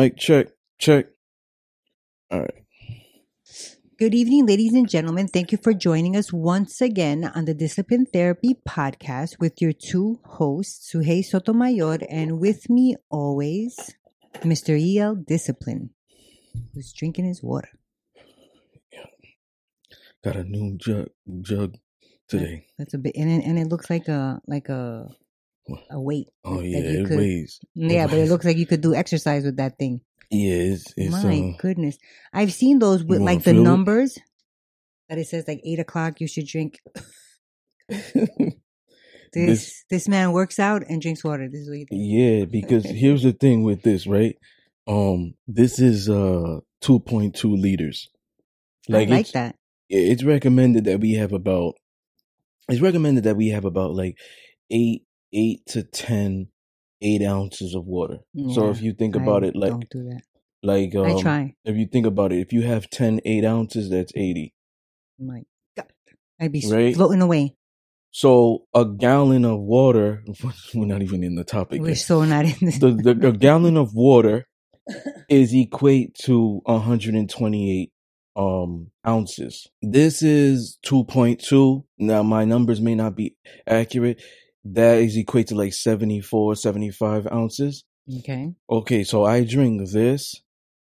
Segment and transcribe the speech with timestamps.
[0.00, 0.46] Mic check,
[0.78, 1.08] check.
[2.30, 2.64] All right.
[3.98, 5.28] Good evening, ladies and gentlemen.
[5.28, 10.18] Thank you for joining us once again on the Discipline Therapy Podcast with your two
[10.24, 13.76] hosts, Suhey Sotomayor, and with me always,
[14.36, 14.70] Mr.
[14.80, 15.16] E.L.
[15.16, 15.90] Discipline,
[16.72, 17.68] who's drinking his water.
[18.90, 19.04] Yeah.
[20.24, 21.10] Got a new jug
[21.42, 21.76] jug
[22.26, 22.68] today.
[22.78, 25.10] That's a bit, and it, and it looks like a like a
[25.90, 26.26] a weight.
[26.44, 27.60] Oh yeah, you it could- weighs.
[27.74, 30.00] Yeah, but it looks like you could do exercise with that thing.
[30.30, 31.98] Yeah, it's it's My uh, goodness,
[32.32, 33.54] I've seen those with like the it?
[33.54, 34.16] numbers
[35.08, 36.20] that it says like eight o'clock.
[36.20, 36.78] You should drink.
[39.32, 41.48] This This- this man works out and drinks water.
[41.48, 41.98] This is what does.
[41.98, 44.36] yeah, because here's the thing with this, right?
[44.88, 48.08] Um, this is uh 2.2 liters.
[48.92, 49.54] I like that.
[49.88, 51.74] yeah, it's recommended that we have about
[52.68, 54.16] it's recommended that we have about like
[54.70, 56.48] eight eight to ten
[57.02, 58.18] eight ounces of water.
[58.52, 60.22] so if you think about I it like don't do that.
[60.62, 61.54] like um, I try.
[61.64, 64.52] if you think about it, if you have 10 eight ounces, that's 80.
[65.18, 65.42] My
[65.76, 65.86] God,
[66.40, 66.94] I'd be Right?
[66.94, 67.56] floating away.
[68.10, 70.24] So a gallon of water,
[70.74, 71.80] we're not even in the topic.
[71.80, 71.98] We're yet.
[71.98, 72.78] so not in this.
[72.78, 74.46] The, the, a gallon of water
[75.30, 77.92] is equate to 128
[78.36, 79.68] um ounces.
[79.82, 81.84] This is 2.2.
[81.98, 84.20] Now my numbers may not be accurate.
[84.64, 87.84] That is equate to like 74, 75 ounces.
[88.18, 90.34] okay, Okay, so I drink this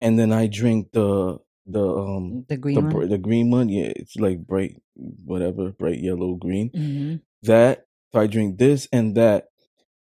[0.01, 3.09] and then I drink the the um the green the one.
[3.09, 6.69] the green one, yeah, it's like bright whatever, bright yellow green.
[6.75, 9.45] hmm That so I drink this and that,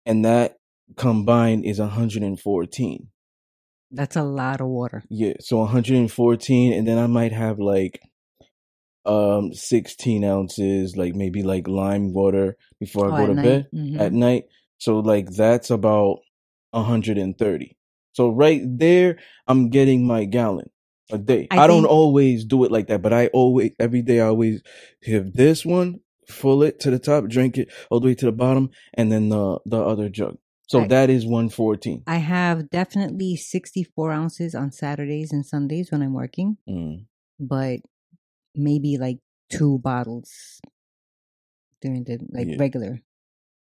[0.05, 0.57] and that
[0.95, 3.07] combined is 114.
[3.91, 5.03] That's a lot of water.
[5.09, 7.99] Yeah, so 114, and then I might have like
[9.09, 13.43] um 16 ounces, like maybe like lime water before I Oh, go to night.
[13.49, 13.99] bed Mhm.
[13.99, 14.43] at night.
[14.77, 16.19] So like that's about
[16.71, 17.75] 130.
[18.13, 19.17] So right there,
[19.47, 20.69] I'm getting my gallon
[21.11, 21.47] a day.
[21.51, 24.27] I I, don't think- always do it like that, but I always every day I
[24.27, 24.61] always
[25.05, 28.31] have this one, full it to the top, drink it all the way to the
[28.31, 30.37] bottom, and then the the other jug.
[30.67, 32.03] So I- that is 114.
[32.05, 37.05] I have definitely 64 ounces on Saturdays and Sundays when I'm working, Mm.
[37.39, 37.79] but
[38.59, 40.59] maybe like two bottles
[41.81, 42.55] during the like Yeah.
[42.59, 42.99] regular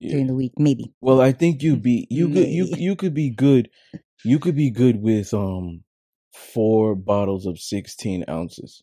[0.01, 0.11] Yeah.
[0.13, 0.93] during the week, maybe.
[1.01, 3.71] Well, I think you'd be you could you you could be good.
[4.25, 5.85] You could be good with um
[6.33, 8.83] four bottles of 16 ounces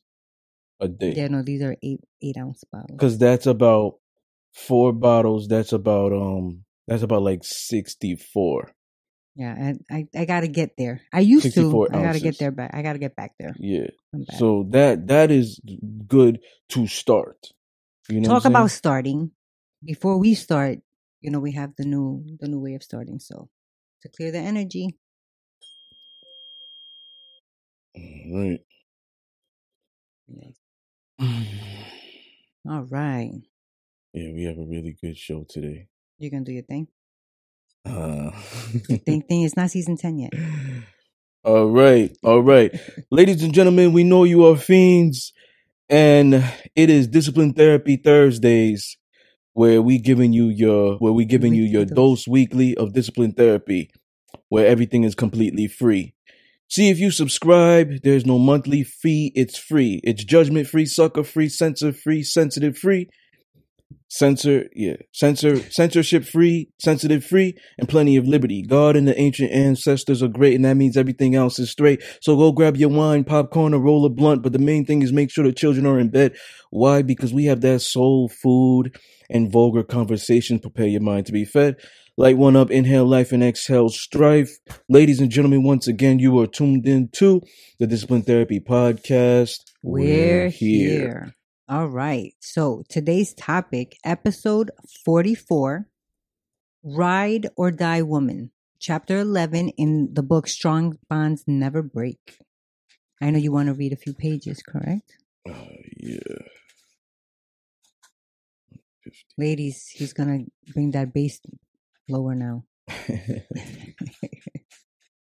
[0.80, 1.14] a day.
[1.16, 2.92] Yeah, no, these are eight eight ounce bottles.
[2.98, 3.96] because that's about
[4.54, 8.72] four bottles that's about um that's about like 64
[9.40, 11.00] Yeah, and I, I gotta get there.
[11.14, 11.72] I used to.
[11.72, 12.72] 64 I gotta get there back.
[12.74, 13.56] I gotta get back there.
[13.58, 13.88] yeah
[14.38, 15.62] so that that is
[16.08, 17.48] good to start
[18.10, 19.32] you know Talk about starting.
[19.86, 20.80] Before we start,
[21.22, 23.20] you know, we have the new the new way of starting.
[23.20, 23.48] So
[24.02, 24.98] to clear the energy.
[27.96, 28.60] right
[32.70, 33.32] All right.
[34.14, 35.88] yeah we have a really good show today
[36.20, 36.88] You're gonna do your thing.
[37.86, 38.32] Uh
[39.06, 40.34] Thing thing it's not season ten yet.
[41.44, 42.72] all right all right.
[43.12, 45.34] Ladies and gentlemen we know you are fiends
[45.90, 46.34] and
[46.76, 48.98] it is discipline therapy thursdays
[49.54, 53.34] where we giving you your where we giving you your Weekly dose weekly of discipline
[53.34, 53.90] therapy
[54.50, 56.14] where everything is completely free.
[56.68, 60.02] See if you subscribe there's no monthly fee it's free.
[60.04, 63.10] It's judgment free sucker free censor free sensitive free
[64.10, 68.64] censor yeah censor censorship free sensitive free and plenty of liberty.
[68.64, 72.04] God and the ancient ancestors are great and that means everything else is straight.
[72.22, 75.14] So go grab your wine popcorn or roll a blunt but the main thing is
[75.14, 76.36] make sure the children are in bed.
[76.72, 77.04] Why?
[77.04, 80.60] Because we have that soul food and vulgar conversation.
[80.60, 81.76] Prepare your mind to be fed.
[82.18, 84.58] Light one up inhale life and exhale strife.
[84.90, 87.42] Ladies and gentlemen once again you are tuned in to
[87.78, 89.60] the discipline therapy podcast.
[89.84, 91.00] We're, We're here.
[91.00, 91.36] here.
[91.70, 92.34] All right.
[92.40, 94.72] So today's topic, episode
[95.06, 95.86] 44
[96.82, 98.50] Ride or Die Woman,
[98.80, 102.40] chapter 11 in the book Strong Bonds Never Break.
[103.22, 105.16] I know you want to read a few pages, correct?
[105.48, 105.54] Uh,
[105.98, 106.18] yeah.
[109.38, 111.40] Ladies, he's going to bring that bass
[112.10, 112.64] lower now.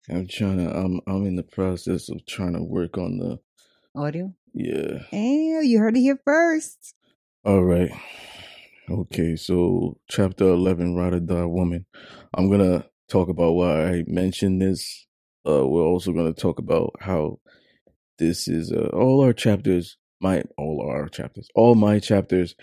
[0.09, 0.73] I'm trying to.
[0.73, 1.01] I'm.
[1.07, 3.39] I'm in the process of trying to work on the.
[3.93, 4.33] Audio?
[4.53, 4.99] Yeah.
[5.09, 6.95] Hey, you heard it here first.
[7.45, 7.91] All right.
[8.89, 9.35] Okay.
[9.35, 11.85] So chapter eleven, Ride or Die Woman.
[12.33, 15.07] I'm gonna talk about why I mentioned this.
[15.47, 17.39] Uh, we're also gonna talk about how
[18.19, 18.71] this is.
[18.71, 19.97] Uh, all our chapters.
[20.19, 21.47] My all our chapters.
[21.55, 22.55] All my chapters.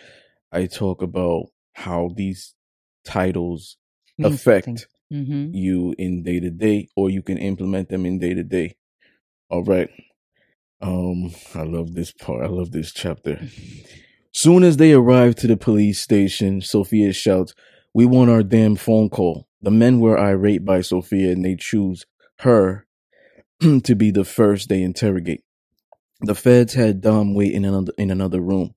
[0.53, 2.55] I talk about how these
[3.05, 3.77] titles
[4.23, 5.55] affect Mm-hmm.
[5.55, 8.77] you in day to day, or you can implement them in day to day.
[9.49, 9.89] All right.
[10.81, 12.45] Um, I love this part.
[12.45, 13.41] I love this chapter.
[14.33, 17.55] Soon as they arrive to the police station, Sophia shouts,
[17.93, 19.49] We want our damn phone call.
[19.61, 22.07] The men were irate by Sophia and they choose
[22.41, 22.87] her
[23.61, 25.43] to be the first they interrogate.
[26.21, 28.75] The feds had Dom wait in another in another room.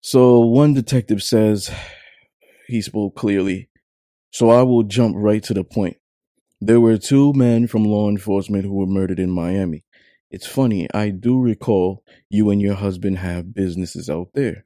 [0.00, 1.70] So one detective says
[2.66, 3.68] he spoke clearly.
[4.32, 5.96] So I will jump right to the point.
[6.60, 9.84] There were two men from law enforcement who were murdered in Miami.
[10.30, 14.64] It's funny, I do recall you and your husband have businesses out there.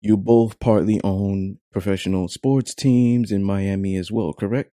[0.00, 4.72] You both partly own professional sports teams in Miami as well, correct?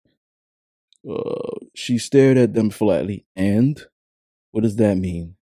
[1.08, 3.26] Uh, she stared at them flatly.
[3.34, 3.80] And?
[4.52, 5.36] What does that mean?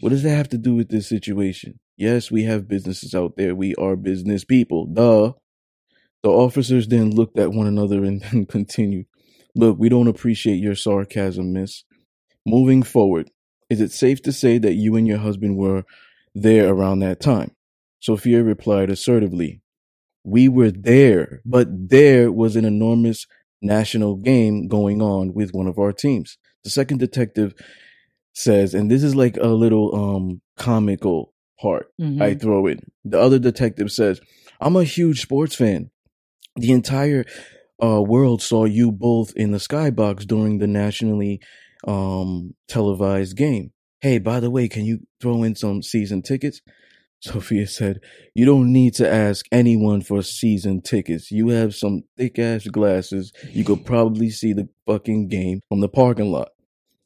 [0.00, 1.78] What does that have to do with this situation?
[1.96, 3.54] Yes, we have businesses out there.
[3.54, 4.86] We are business people.
[4.86, 5.34] Duh.
[6.22, 9.06] The officers then looked at one another and then continued.
[9.54, 11.84] Look, we don't appreciate your sarcasm, miss.
[12.46, 13.30] Moving forward,
[13.70, 15.84] is it safe to say that you and your husband were
[16.34, 17.52] there around that time?
[18.00, 19.62] Sophia replied assertively.
[20.24, 23.26] We were there, but there was an enormous
[23.62, 26.36] national game going on with one of our teams.
[26.64, 27.54] The second detective
[28.34, 32.22] says, and this is like a little um comical part Mm-hmm.
[32.22, 32.80] I throw in.
[33.04, 34.20] The other detective says,
[34.60, 35.90] I'm a huge sports fan.
[36.56, 37.24] The entire
[37.82, 41.40] uh, world saw you both in the skybox during the nationally
[41.86, 43.72] um, televised game.
[44.00, 46.60] Hey, by the way, can you throw in some season tickets?
[47.22, 48.00] Sophia said,
[48.34, 51.30] You don't need to ask anyone for season tickets.
[51.30, 53.32] You have some thick ass glasses.
[53.50, 56.48] You could probably see the fucking game from the parking lot.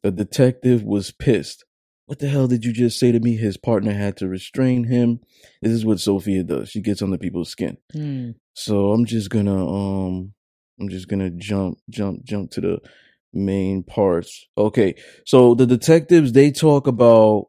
[0.03, 1.65] The detective was pissed.
[2.07, 3.37] What the hell did you just say to me?
[3.37, 5.21] His partner had to restrain him.
[5.63, 6.69] This is what Sophia does.
[6.69, 7.79] She gets under people's skin.
[7.95, 8.35] Mm.
[8.55, 10.35] So I'm just gonna um
[10.79, 12.79] I'm just gonna jump jump jump to the
[13.35, 14.47] main parts.
[14.57, 14.95] Okay.
[15.25, 17.49] So the detectives they talk about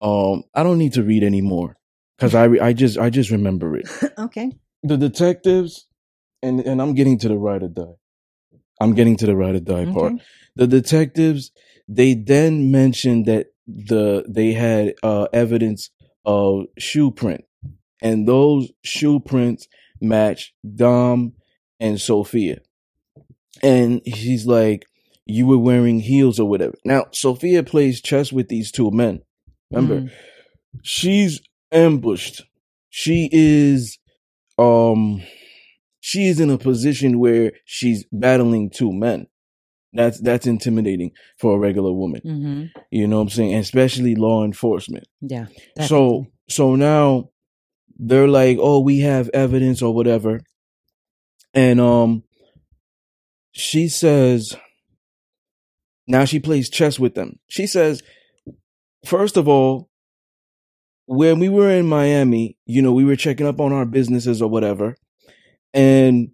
[0.00, 1.76] um I don't need to read anymore
[2.18, 3.88] cuz I re- I just I just remember it.
[4.18, 4.50] okay.
[4.82, 5.86] The detectives
[6.42, 7.96] and and I'm getting to the ride or die.
[8.80, 10.14] I'm getting to the ride or die part.
[10.56, 11.50] The detectives
[11.86, 15.90] they then mentioned that the they had uh evidence
[16.24, 17.44] of shoe print
[18.02, 19.68] and those shoe prints
[20.00, 21.34] match Dom
[21.78, 22.60] and Sophia.
[23.62, 24.86] And he's like,
[25.30, 26.74] You were wearing heels or whatever.
[26.84, 29.20] Now, Sophia plays chess with these two men.
[29.70, 30.10] Remember, Mm.
[30.82, 31.40] she's
[31.72, 32.42] ambushed.
[32.90, 33.98] She is
[34.58, 35.22] um
[36.00, 39.26] she is in a position where she's battling two men.
[39.92, 42.20] That's that's intimidating for a regular woman.
[42.24, 42.64] Mm-hmm.
[42.90, 43.54] You know what I'm saying?
[43.54, 45.04] Especially law enforcement.
[45.20, 45.46] Yeah.
[45.86, 47.30] So so now
[47.98, 50.40] they're like, "Oh, we have evidence or whatever."
[51.54, 52.22] And um
[53.52, 54.56] she says
[56.10, 57.38] now she plays chess with them.
[57.48, 58.02] She says
[59.04, 59.88] first of all
[61.06, 64.48] when we were in Miami, you know, we were checking up on our businesses or
[64.48, 64.96] whatever.
[65.74, 66.30] And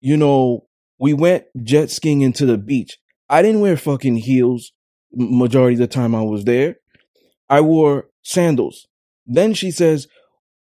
[0.00, 0.66] you know,
[0.98, 2.98] we went jet skiing into the beach.
[3.28, 4.72] I didn't wear fucking heels
[5.16, 6.76] majority of the time I was there.
[7.48, 8.86] I wore sandals.
[9.26, 10.08] Then she says,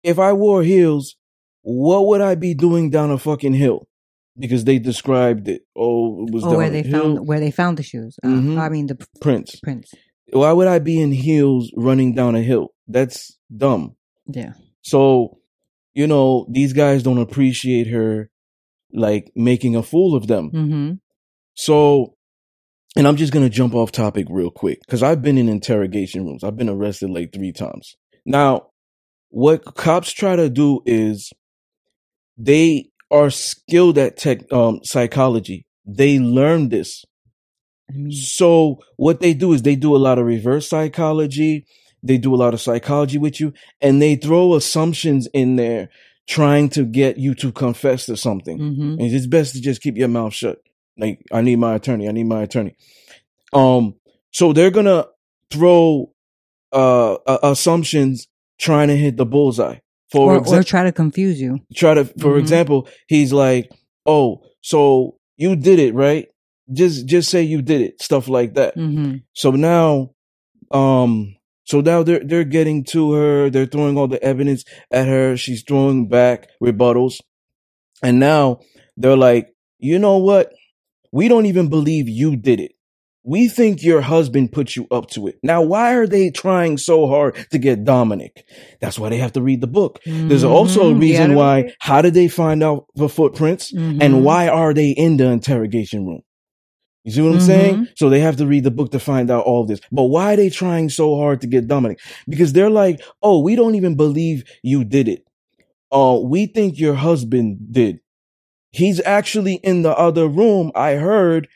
[0.02, 1.16] if I wore heels,
[1.62, 3.88] what would I be doing down a fucking hill?
[4.38, 5.62] Because they described it.
[5.76, 7.00] Oh, it was oh, where they hill.
[7.16, 8.18] found where they found the shoes.
[8.22, 8.58] Uh, Mhm.
[8.58, 9.60] I mean the p- Prince.
[9.60, 9.92] prints.
[10.32, 12.74] Why would I be in heels running down a hill?
[12.88, 13.94] That's dumb.
[14.26, 14.54] Yeah.
[14.82, 15.38] So,
[15.94, 18.30] you know, these guys don't appreciate her
[18.92, 20.50] like making a fool of them.
[20.50, 20.92] Mm-hmm.
[21.54, 22.16] So,
[22.96, 26.24] and I'm just going to jump off topic real quick because I've been in interrogation
[26.26, 26.42] rooms.
[26.42, 27.94] I've been arrested like three times.
[28.26, 28.68] Now,
[29.28, 31.32] what cops try to do is
[32.36, 35.66] they are skilled at tech, um, psychology.
[35.86, 37.04] They learn this.
[38.10, 41.66] So what they do is they do a lot of reverse psychology.
[42.02, 45.88] they do a lot of psychology with you, and they throw assumptions in there
[46.26, 48.58] trying to get you to confess to something.
[48.58, 48.90] Mm-hmm.
[49.00, 50.58] And it's best to just keep your mouth shut.
[50.98, 52.06] Like, I need my attorney.
[52.06, 52.76] I need my attorney.
[53.54, 53.94] Um,
[54.32, 55.06] so they're gonna
[55.50, 56.12] throw
[56.72, 59.78] uh, uh assumptions trying to hit the bullseye.
[60.14, 61.58] For Or, example, or try to confuse you.
[61.74, 62.40] try to for Mhm.
[62.40, 63.70] example he's like
[64.06, 66.26] oh so you did it right
[66.72, 69.16] just just say you did it stuff like that Mm-hmm.
[69.34, 70.10] so now
[70.70, 75.36] um so now they're they're getting to her they're throwing all the evidence at her
[75.36, 77.20] she's throwing back rebuttals
[78.02, 78.60] and now
[78.96, 80.52] they're like you know what
[81.12, 82.72] we don't even believe you did it
[83.26, 87.06] we think your husband put you up to it now why are they trying so
[87.06, 88.46] hard to get dominic
[88.80, 91.00] that's why they have to read the book there's also a Mhm.
[91.00, 91.36] reason Yeah.
[91.36, 91.72] why.
[91.80, 93.98] How did they find out the footprints, Mhm.
[94.02, 96.22] and why are they in the interrogation room?
[97.04, 97.46] You see what I'm Mhm.
[97.54, 97.88] saying?
[97.96, 99.80] So they have to read the book to find out all this.
[99.92, 101.98] But why are they trying so hard to get Dominic?
[102.28, 105.22] Because they're like, "Oh, we don't even believe you did it.
[105.92, 108.00] Uh, we think your husband did.
[108.72, 110.72] He's actually in the other room.
[110.74, 111.48] I heard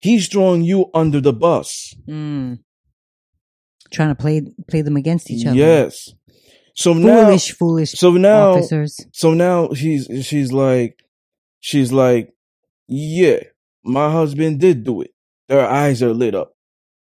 [0.00, 2.58] he's throwing you under the bus." Mm.
[3.92, 5.56] Trying to play play them against each other.
[5.56, 6.10] Yes.
[6.74, 9.00] So now, Foolish, foolish so now, officers.
[9.12, 11.04] So now she's she's like
[11.58, 12.32] she's like,
[12.88, 13.40] yeah,
[13.84, 15.10] my husband did do it.
[15.48, 16.54] Their eyes are lit up.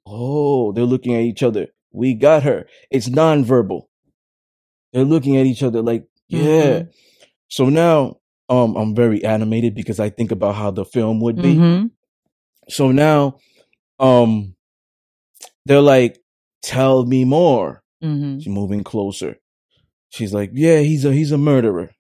[0.07, 1.69] Oh, they're looking at each other.
[1.93, 2.67] We got her.
[2.91, 3.83] It's nonverbal.
[4.93, 6.81] They're looking at each other like, yeah.
[6.81, 6.89] Mhm.
[7.49, 11.55] So now um I'm very animated because I think about how the film would be.
[11.55, 11.91] Mhm.
[12.69, 13.39] So now
[13.99, 14.55] um
[15.67, 16.19] they're like,
[16.63, 17.83] tell me more.
[18.03, 18.39] Mhm.
[18.43, 19.37] She's moving closer.
[20.11, 21.91] She's like, "Yeah, he's a he's a murderer.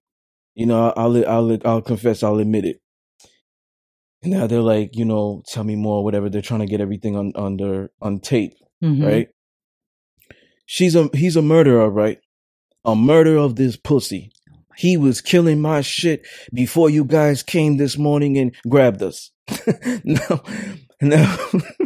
[0.55, 2.23] You know, I'll I'll I'll confess.
[2.23, 2.81] I'll admit it."
[4.23, 6.29] And now they're like, you know, tell me more, whatever.
[6.31, 9.05] They're trying to get everything on under on tape, Mhm.
[9.05, 9.29] right?
[10.67, 12.19] She's a he's a murderer, right?
[12.85, 14.31] A murderer of this pussy.
[14.77, 19.31] He was killing my shit before you guys came this morning and grabbed us.
[20.05, 20.43] no,
[21.01, 21.37] now,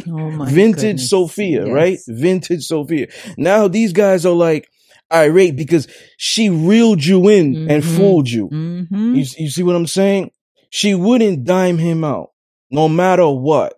[0.07, 1.09] Oh my vintage goodness.
[1.09, 1.73] Sophia, Yes.
[1.73, 1.99] right?
[2.07, 3.07] Vintage Sophia.
[3.37, 4.67] Now these guys are like
[5.11, 7.97] irate because she reeled you in and Mhm.
[7.97, 8.47] fooled you.
[8.49, 9.15] Mhm.
[9.15, 10.31] You, you see what I'm saying?
[10.69, 12.31] She wouldn't dime him out
[12.71, 13.73] no matter what.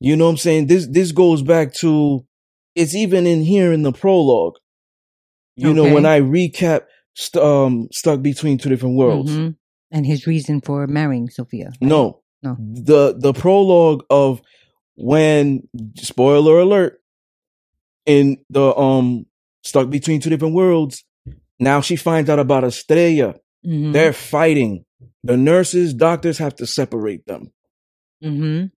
[0.00, 0.66] You know what I'm saying?
[0.66, 2.24] This this goes back to
[2.74, 4.54] it's even in here in the prologue.
[5.56, 6.82] You know when I recap
[7.18, 9.30] st- um stuck between two different worlds.
[9.32, 9.56] Mhm.
[9.90, 11.72] And his reason for marrying Sophia.
[11.80, 12.20] No.
[12.42, 12.56] No.
[12.60, 14.40] The the prologue of
[14.96, 17.00] when spoiler alert
[18.06, 19.26] in the um
[19.64, 21.04] stuck between two different worlds.
[21.58, 23.34] Now she finds out about Estrella.
[23.66, 23.92] Mhm.
[23.92, 24.84] They're fighting.
[25.24, 27.50] The nurses, doctors have to separate them.
[28.22, 28.70] Mhm.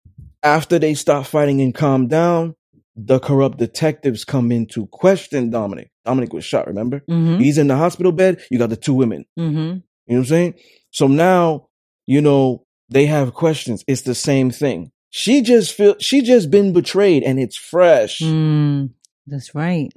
[0.43, 2.55] After they stop fighting and calm down,
[3.01, 5.91] the corrupt detectives come in to question Dominic.
[6.05, 7.03] Dominic was shot, remember?
[7.09, 7.41] Mhm.
[7.41, 8.41] He's in the hospital bed.
[8.51, 9.25] You got the two women.
[9.39, 9.47] Mhm.
[9.47, 10.55] You know what I'm saying?
[10.91, 11.69] So now,
[12.07, 13.85] you know, they have questions.
[13.87, 14.91] It's the same thing.
[15.11, 18.19] She just feel she just been betrayed and it's fresh.
[18.21, 18.91] Mm.
[19.27, 19.91] That's right.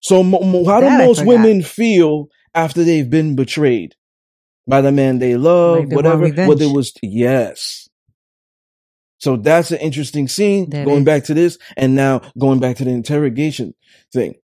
[0.00, 3.94] So mo- mo- how do That I most women feel after they've been betrayed
[4.66, 6.28] by the man they love, Like they whatever?
[6.48, 7.81] What it was, yes.
[9.22, 10.70] So that's an interesting scene.
[10.70, 11.04] That going is.
[11.04, 13.72] back to this, and now going back to the interrogation
[14.12, 14.34] thing.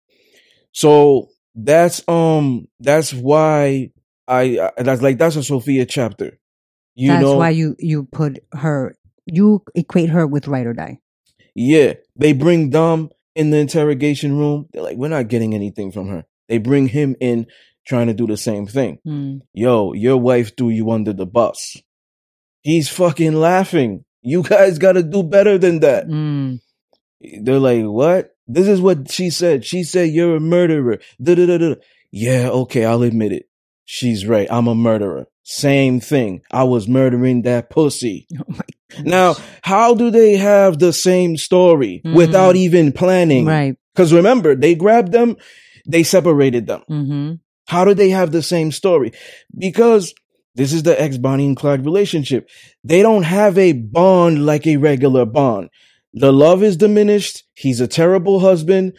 [0.71, 3.91] So that's um that's why
[4.29, 6.39] I, I that's like that's a Sophia chapter.
[6.95, 8.95] You That's know, why you you put her
[9.27, 11.01] you equate her with right or die.
[11.57, 14.69] Yeah, they bring Dom in the interrogation room.
[14.73, 16.25] They're like, we're not getting anything from her.
[16.49, 17.49] They bring him in
[17.85, 19.01] trying to do the same thing.
[19.05, 19.41] Mm.
[19.55, 21.77] Yo, your wife threw you under the bus.
[22.63, 24.05] He's fucking laughing.
[24.23, 26.07] You guys got to do better than that.
[26.09, 26.61] Mm.
[27.43, 28.31] They're like, what?
[28.47, 29.65] This is what she said.
[29.65, 30.99] She said, you're a murderer.
[31.23, 31.75] Da-da-da-da.
[32.11, 33.49] Yeah, okay, I'll admit it.
[33.85, 34.49] She's right.
[34.51, 35.27] I'm a murderer.
[35.43, 36.43] Same thing.
[36.51, 38.27] I was murdering that pussy.
[38.97, 39.03] Oh.
[39.03, 42.15] Now, how do they have the same story Mhm.
[42.15, 43.45] without even planning?
[43.45, 43.77] right.
[43.95, 45.37] Because remember, they grabbed them,
[45.87, 46.85] they separated them.
[46.89, 47.33] Mm-hmm.
[47.67, 49.13] How do they have the same story?
[49.55, 50.15] Because
[50.59, 52.49] this is the ex Bonnie and Clyde relationship.
[52.85, 55.71] They don't have a bond like a regular bond.
[56.15, 57.45] The love is diminished.
[57.55, 58.97] He's a terrible husband.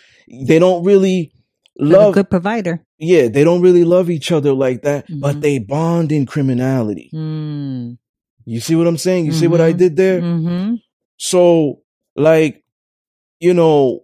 [0.47, 1.31] They don't really
[1.79, 2.13] a love.
[2.13, 2.83] good provider.
[2.97, 5.41] yeah, they don't really love each other like that, but Mhm.
[5.41, 7.09] they bond in criminality.
[7.13, 7.97] Mm.
[8.45, 9.25] You see what I'm saying?
[9.25, 9.77] You see what I Mhm.
[9.77, 10.21] did there?
[10.21, 10.75] Mm-hmm.
[11.17, 11.81] So,
[12.15, 12.63] like,
[13.39, 14.03] you know,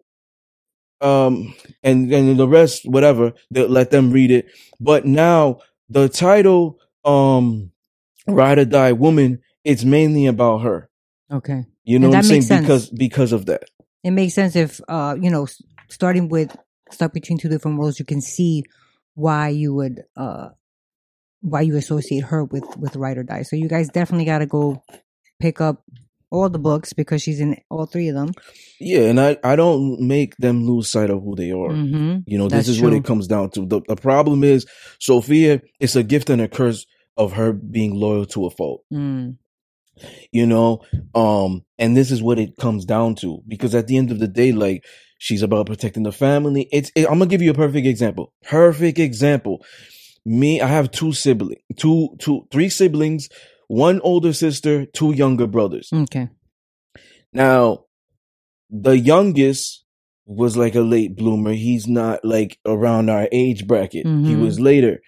[1.01, 4.45] um, and and the rest, whatever, let them read it.
[4.79, 5.59] But now
[5.89, 7.71] the title, um,
[8.27, 10.89] "Ride or Die Woman," it's mainly about her.
[11.31, 11.65] Okay.
[11.83, 12.41] You know And what I'm saying?
[12.43, 12.61] sense.
[12.61, 13.63] Because because of that.
[14.03, 15.47] It makes sense if uh, you know,
[15.89, 16.55] starting with
[16.91, 18.63] stuck between two different worlds, you can see
[19.15, 20.49] why you would uh
[21.41, 23.43] why you associate her with with Ride or Die.
[23.43, 24.83] So you guys definitely got to go
[25.39, 25.83] pick up
[26.31, 28.33] all the books because she's in all three of them.
[28.79, 31.69] Yeah, and I, I don't make them lose sight of who they are.
[31.69, 32.19] Mm-hmm.
[32.25, 33.65] You know, That's this is what it comes down to.
[33.65, 34.65] The, the problem is
[34.99, 36.85] Sophia, it's a gift and a curse
[37.17, 38.83] of her being loyal to a fault.
[38.93, 39.37] Mm.
[40.31, 40.81] You know,
[41.13, 44.27] um, and this is what it comes down to because at the end of the
[44.27, 44.83] day, like
[45.19, 46.67] she's about protecting the family.
[46.71, 48.33] It's it, I'm gonna give you a perfect example.
[48.43, 49.63] Perfect example.
[50.25, 53.29] Me, I have two siblings, two, two, three siblings,
[53.67, 55.89] one older sister, two younger brothers.
[55.93, 56.27] Okay.
[57.31, 57.85] Now,
[58.69, 59.85] the youngest
[60.25, 61.53] was like a late bloomer.
[61.53, 64.05] He's not like around our age bracket.
[64.05, 64.41] He Mhm.
[64.41, 65.01] was later.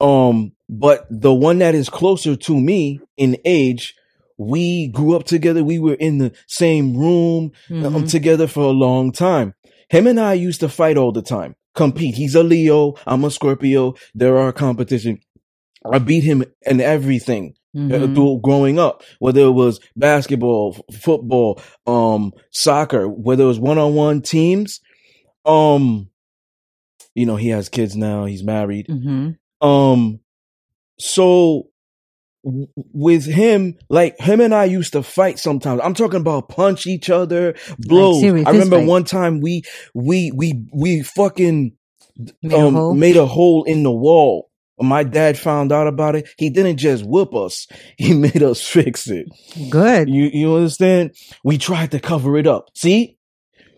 [0.00, 3.94] Um, but the one that is closer to me in age,
[4.36, 5.64] we grew up together.
[5.64, 8.10] We were in the same room um, Mhm.
[8.10, 9.54] together for a long time.
[9.88, 12.14] Him and I used to fight all the time, compete.
[12.14, 12.94] He's a Leo.
[13.06, 13.94] I'm a Scorpio.
[14.14, 15.18] There are competition.
[15.84, 18.14] I beat him in everything uh, Mhm.
[18.14, 24.22] through growing up, whether it was basketball, f- football, um, soccer, whether it was one-on-one
[24.22, 24.80] teams.
[25.44, 26.08] Um,
[27.14, 28.24] you know, he has kids now.
[28.24, 28.86] He's married.
[28.88, 29.36] Mhm.
[29.60, 30.20] Um,
[30.98, 31.68] so
[32.44, 35.80] w- with him, like him and I used to fight sometimes.
[35.82, 38.20] I'm talking about punch each other, blows.
[38.20, 38.86] serious I remember fight.
[38.88, 39.62] one time we
[39.94, 41.72] we we we fucking
[42.42, 42.94] Made a um, hole?
[42.94, 44.50] made a hole in the wall.
[44.80, 46.28] My dad found out about it.
[46.36, 47.66] He didn't just whoop us;
[47.98, 49.26] he made us fix it.
[49.70, 50.08] Good.
[50.08, 51.14] You you understand?
[51.44, 52.70] We tried to cover it up.
[52.74, 53.18] See,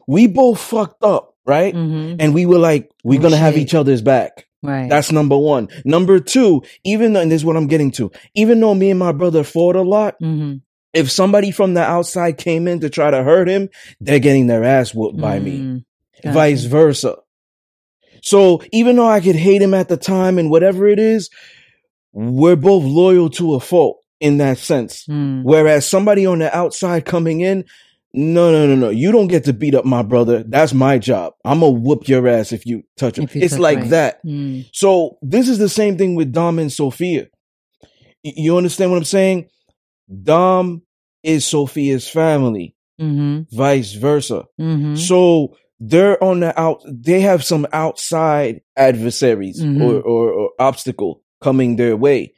[0.06, 1.74] we both fucked up, right?
[1.74, 2.16] Mhm.
[2.18, 4.46] And we were like, we're Oh, gonna have each other's back.
[4.62, 4.90] Right.
[4.90, 5.68] That's number one.
[5.84, 8.98] Number two, even though, and this is what I'm getting to, even though me and
[8.98, 10.56] my brother fought a lot, hmm
[10.92, 13.68] if somebody from the outside came in to try to hurt him,
[14.00, 15.58] they're getting their ass whooped by me.
[15.58, 15.84] Mm.
[16.22, 16.34] Gotcha.
[16.34, 17.16] Vice versa.
[18.22, 21.30] So even though I could hate him at the time and whatever it is,
[22.12, 25.06] we're both loyal to a fault in that sense.
[25.06, 25.44] Mm.
[25.44, 27.64] Whereas somebody on the outside coming in,
[28.12, 28.90] no, no, no, no.
[28.90, 30.42] You don't get to beat up my brother.
[30.42, 31.34] That's my job.
[31.44, 33.28] I'm gonna whoop your ass if you touch him.
[33.32, 33.90] You It's like right.
[33.90, 34.24] that.
[34.26, 34.68] Mm.
[34.72, 37.28] So this is the same thing with Dom and Sophia.
[38.22, 39.48] You understand what I'm saying?
[40.22, 40.82] Dom
[41.22, 44.44] is Sophia's family, hmm vice versa.
[44.58, 46.82] hmm So they're on the out.
[46.86, 49.80] They have some outside adversaries Mhm.
[49.80, 52.34] or, or or obstacle coming their way.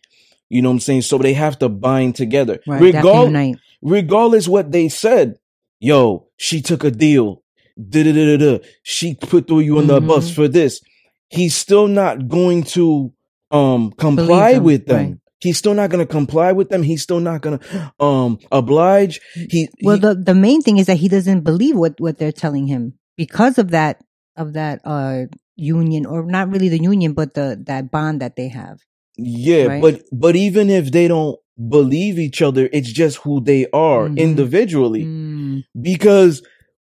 [0.48, 1.02] You know what I'm saying?
[1.02, 2.80] So they have to bind together, Right.
[2.80, 5.38] They have to Regal- regardless what they said.
[5.82, 7.42] Yo, she took a deal.
[7.76, 8.64] Da da da da da.
[8.84, 10.06] She put through you on the Mhm.
[10.06, 10.80] bus for this.
[11.28, 13.12] He's still not going to
[13.50, 14.96] um comply them, with them.
[14.96, 15.16] right.
[15.40, 16.84] He's still not going to comply with them.
[16.84, 19.20] He's still not going to um oblige.
[19.50, 22.30] He Well, he- the the main thing is that he doesn't believe what what they're
[22.44, 23.98] telling him because of that
[24.36, 28.48] of that uh union or not really the union but the that bond that they
[28.48, 28.78] have.
[29.18, 29.82] Yeah, right?
[29.82, 31.36] but but even if they don't
[31.68, 34.16] believe each other, it's just who they are Mhm.
[34.16, 35.04] individually.
[35.04, 35.64] Mm.
[35.80, 36.42] Because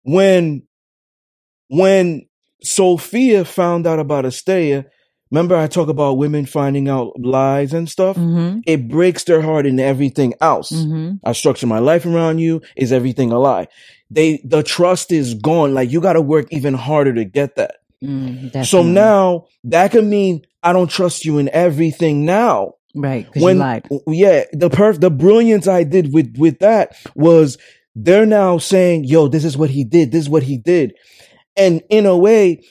[0.03, 0.63] when
[1.69, 2.25] when
[2.63, 4.86] Sophia found out about Astea,
[5.31, 8.15] remember I talk about women finding out lies and stuff?
[8.17, 10.69] hmm It breaks their heart in everything else.
[10.71, 12.62] hmm I structure my life around you.
[12.77, 13.67] Is everything a lie?
[14.09, 15.73] They the trust is gone.
[15.73, 17.75] Like you got to work even harder to get that.
[18.03, 23.27] Mm, So now that could mean I don't trust you in everything now right?
[23.36, 23.58] When
[24.08, 27.58] yeah the perf the brilliance i did with with that was
[27.95, 30.93] they're now saying yo this is what he did this is what he did
[31.58, 32.63] and in a way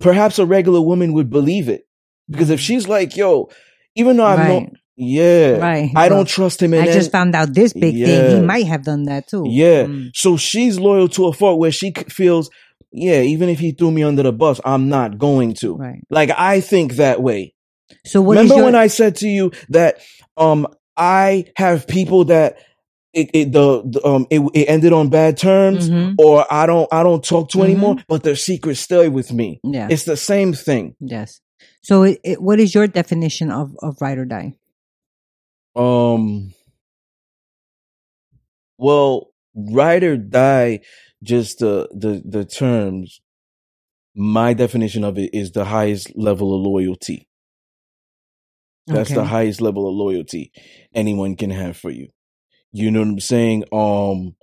[0.00, 1.86] perhaps a regular woman would believe it
[2.30, 3.48] because if she's like yo
[3.94, 4.48] even though i've right.
[4.48, 5.90] known yeah right.
[5.94, 8.36] i Well, don't trust him I just any- found out this big thing.
[8.36, 9.44] He might have done that too.
[9.48, 10.10] yeah Mm.
[10.14, 12.50] so she's loyal to a fault where she feels
[12.92, 16.02] yeah even if he threw me under the bus i'm not going to Right.
[16.10, 17.52] like i think that way
[18.04, 20.00] So what is Remember your, when I said to you that
[20.36, 22.58] um I have people that
[23.12, 26.14] it, it the, the um it, it ended on bad terms Mhm.
[26.18, 27.64] or I don't I don't talk to Mhm.
[27.64, 29.60] anymore, but their secrets stay with me.
[29.64, 29.88] Yeah.
[29.90, 30.94] It's the same thing.
[31.00, 31.40] yes.
[31.82, 34.54] So it, it, what is your definition of of ride or die?
[35.76, 36.52] Um
[38.78, 40.80] well, ride or die,
[41.22, 43.20] just the the the terms.
[44.14, 47.25] My definition of it is the highest level of loyalty.
[48.86, 50.52] That's the highest level of loyalty
[50.94, 52.08] anyone can have for you.
[52.72, 53.64] You know what I'm saying?
[53.72, 54.36] Um,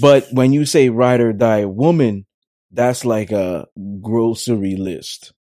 [0.00, 2.26] but when you say ride or die woman,
[2.70, 3.66] that's like a
[4.00, 5.32] grocery list.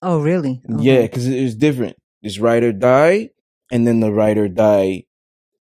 [0.00, 0.62] Oh, really?
[0.78, 1.96] Yeah, because it's different.
[2.22, 3.30] It's ride or die,
[3.70, 5.04] and then the ride or die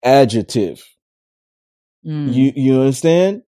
[0.03, 0.85] adjective.
[2.07, 2.33] Mm.
[2.33, 3.43] You you understand?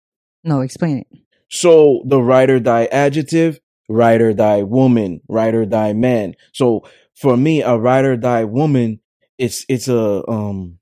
[0.45, 1.07] no, explain it.
[1.51, 6.35] So the ride or die adjective ride or die woman, ride or die man.
[6.53, 9.01] So for me, a ride or die woman,
[9.39, 10.79] it's it's a um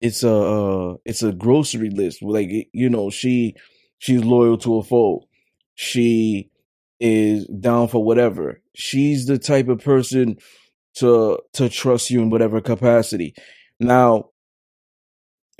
[0.00, 2.22] it's a uh, it's a grocery list.
[2.22, 3.54] Like you know, she
[3.98, 5.28] she's loyal to a foe.
[5.74, 6.50] She
[7.00, 8.60] is down for whatever.
[8.74, 10.38] She's the type of person
[10.96, 13.34] to to trust you in whatever capacity.
[13.80, 14.30] Now,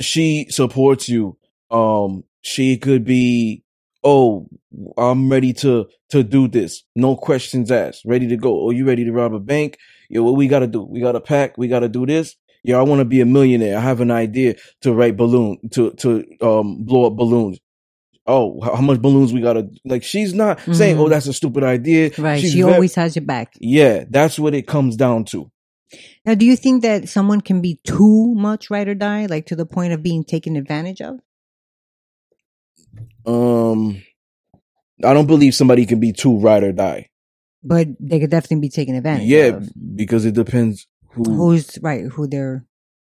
[0.01, 1.37] she supports you.
[1.71, 3.62] Um, she could be,
[4.05, 4.49] oh,
[4.97, 6.85] I'm ready to to do this.
[6.95, 8.03] No questions asked.
[8.05, 8.67] Ready to go.
[8.67, 9.79] Oh, you ready to rob a bank?
[10.09, 10.83] Yo, what we gotta do?
[10.83, 11.57] We gotta pack.
[11.59, 12.37] We gotta do this.
[12.65, 13.77] Yeah, I want to be a millionaire.
[13.77, 17.59] I have an idea to write balloon to to um blow up balloons.
[18.25, 20.05] Oh, how much balloons we gotta like?
[20.05, 20.73] She's not mm-hmm.
[20.75, 22.41] saying, "Oh, that's a stupid idea." Right.
[22.41, 23.55] She's she very, always has your back.
[23.61, 25.51] Yeah, that's what it comes down to.
[26.25, 29.57] Now, do you think that someone can be too much ride or die, like to
[29.57, 31.19] the point of being taken advantage of?
[33.27, 34.03] Um,
[35.05, 37.09] I don't believe somebody can be too ride or die.
[37.63, 39.29] But they could definitely be taken advantage.
[39.29, 39.69] Yeah, of.
[39.95, 42.65] because it depends who who's right, who they're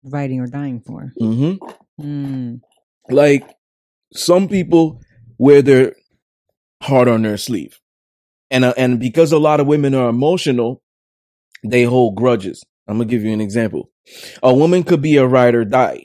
[0.04, 1.12] riding or dying for.
[1.20, 2.04] Mm-hmm.
[2.04, 2.60] Mm.
[3.08, 3.48] Like
[4.12, 5.00] some people
[5.38, 5.94] wear their
[6.82, 7.80] heart on their sleeve,
[8.50, 10.82] and uh, and because a lot of women are emotional,
[11.64, 12.64] they hold grudges.
[12.86, 13.90] I'm gonna give you an example.
[14.42, 16.04] A woman could be a ride or die.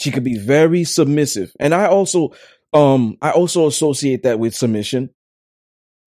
[0.00, 2.32] She could be very submissive, and I also
[2.76, 5.10] um I also associate that with submission,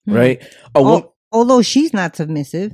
[0.06, 0.14] hmm.
[0.14, 0.44] right?
[0.76, 2.74] A although she's not submissive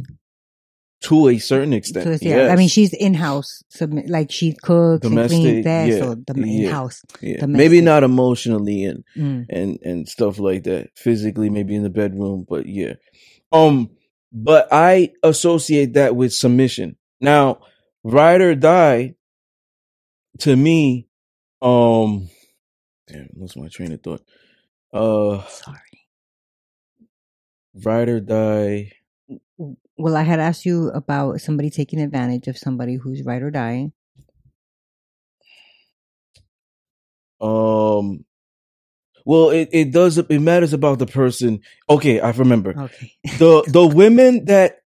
[1.02, 2.20] to a certain extent.
[2.20, 2.52] To, yeah, yes.
[2.52, 6.16] I mean she's in house, submit like she cooks Domestic, and cleans that, yeah, so
[6.16, 7.02] the in house.
[7.22, 7.46] Yeah.
[7.46, 9.46] Maybe not emotionally and mm.
[9.50, 10.90] and and stuff like that.
[10.98, 12.94] Physically, maybe in the bedroom, but yeah.
[13.52, 13.92] Um,
[14.32, 16.98] but I associate that with submission.
[17.22, 17.60] Now,
[18.04, 19.16] ride or die,
[20.40, 21.08] to me,
[21.62, 22.30] um,
[23.08, 24.22] Damn, lost my train of thought.
[24.94, 25.80] Uh, sorry.
[27.84, 28.92] Ride or die.
[29.98, 33.92] Well, I had asked you about somebody taking advantage of somebody who's ride or die.
[37.42, 38.26] Um,
[39.26, 41.62] well, it, it does it matters about the person.
[41.90, 42.80] Okay, I remember.
[42.80, 43.12] Okay.
[43.40, 44.80] the the women that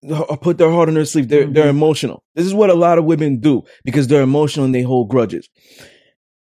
[0.42, 1.54] put their heart on their sleeve, they're mm-hmm.
[1.54, 2.24] they're emotional.
[2.36, 5.50] This is what a lot of women do because they're emotional and they hold grudges.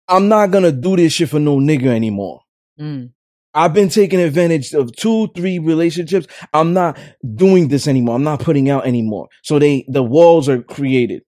[0.08, 2.42] I'm not gonna do this shit for no nigga anymore.
[2.78, 3.12] Mm.
[3.54, 6.26] I've been taking advantage of two, three relationships.
[6.52, 6.98] I'm not
[7.34, 8.16] doing this anymore.
[8.16, 9.28] I'm not putting out anymore.
[9.42, 11.22] So they, the walls are created.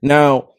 [0.00, 0.50] Now,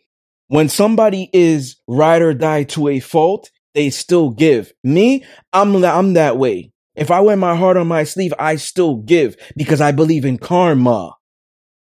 [0.48, 4.74] when somebody is ride or die to a fault, they still give.
[4.84, 6.74] Me, I'm, I'm that way.
[6.96, 10.38] If I wear my heart on my sleeve, I still give because I believe in
[10.38, 11.14] karma.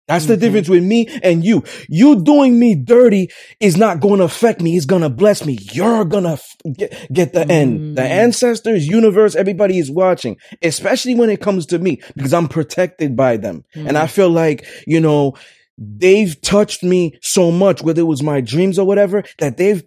[0.07, 0.33] That's mm-hmm.
[0.33, 1.63] the difference with me and you.
[1.89, 4.77] You doing me dirty is not going to affect me.
[4.77, 5.57] It's going to bless me.
[5.73, 7.51] You're going to f- get, get the mm-hmm.
[7.51, 7.97] end.
[7.97, 8.09] The mm.
[8.09, 13.37] ancestors, universe, everybody is watching, especially when it comes to me because I'm protected by
[13.37, 13.65] them.
[13.75, 13.87] Mm-hmm.
[13.87, 14.09] And I mm.
[14.09, 15.35] feel like, you know,
[15.77, 19.83] they've touched me so much, whether it was my dreams or whatever, that they've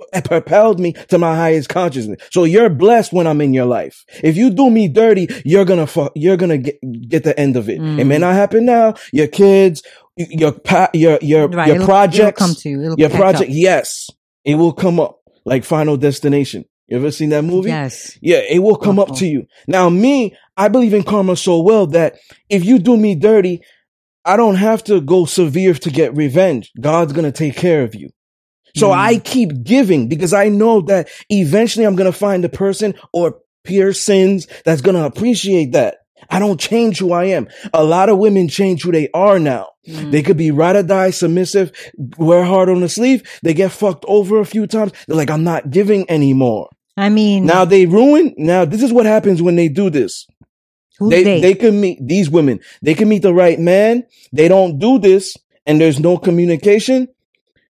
[0.24, 2.22] propelled me to my highest consciousness.
[2.30, 4.04] So you're blessed when I'm in your life.
[4.22, 6.78] If you do me dirty, you're gonna fuck, you're gonna get,
[7.08, 7.80] get the end of it.
[7.80, 7.98] Mm.
[7.98, 8.20] It may mm.
[8.20, 8.94] not happen now.
[9.12, 9.82] Your kids,
[10.16, 11.68] your pa- your your right.
[11.68, 12.82] your it'll, projects, it'll come to you.
[12.82, 13.56] It'll your project, up.
[13.56, 14.10] yes,
[14.44, 16.64] it will come up like Final Destination.
[16.88, 17.70] You ever seen that movie?
[17.70, 18.18] Yes.
[18.20, 19.46] Yeah, it will come up to you.
[19.66, 22.18] Now, me, I believe in karma so well that
[22.50, 23.62] if you do me dirty,
[24.24, 26.70] I don't have to go severe to get revenge.
[26.78, 28.10] God's gonna take care of you.
[28.74, 28.96] So mm.
[28.96, 33.38] I keep giving because I know that eventually I'm going to find a person or
[33.64, 35.98] persons that's going to appreciate that.
[36.30, 37.48] I don't change who I am.
[37.74, 39.70] A lot of women change who they are now.
[39.86, 40.12] Mm.
[40.12, 41.72] They could be ride or die, submissive,
[42.16, 43.22] wear hard on the sleeve.
[43.42, 44.92] They get fucked over a few times.
[45.06, 46.70] They're like, I'm not giving anymore.
[46.96, 48.34] I mean, now they ruin.
[48.36, 50.26] Now this is what happens when they do this.
[51.00, 52.60] they, they they can meet these women.
[52.82, 54.04] They can meet the right man.
[54.32, 57.08] They don't do this, and there's no communication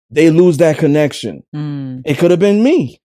[0.10, 1.44] they lose that connection.
[1.54, 2.02] Mm.
[2.06, 3.02] It could have been me.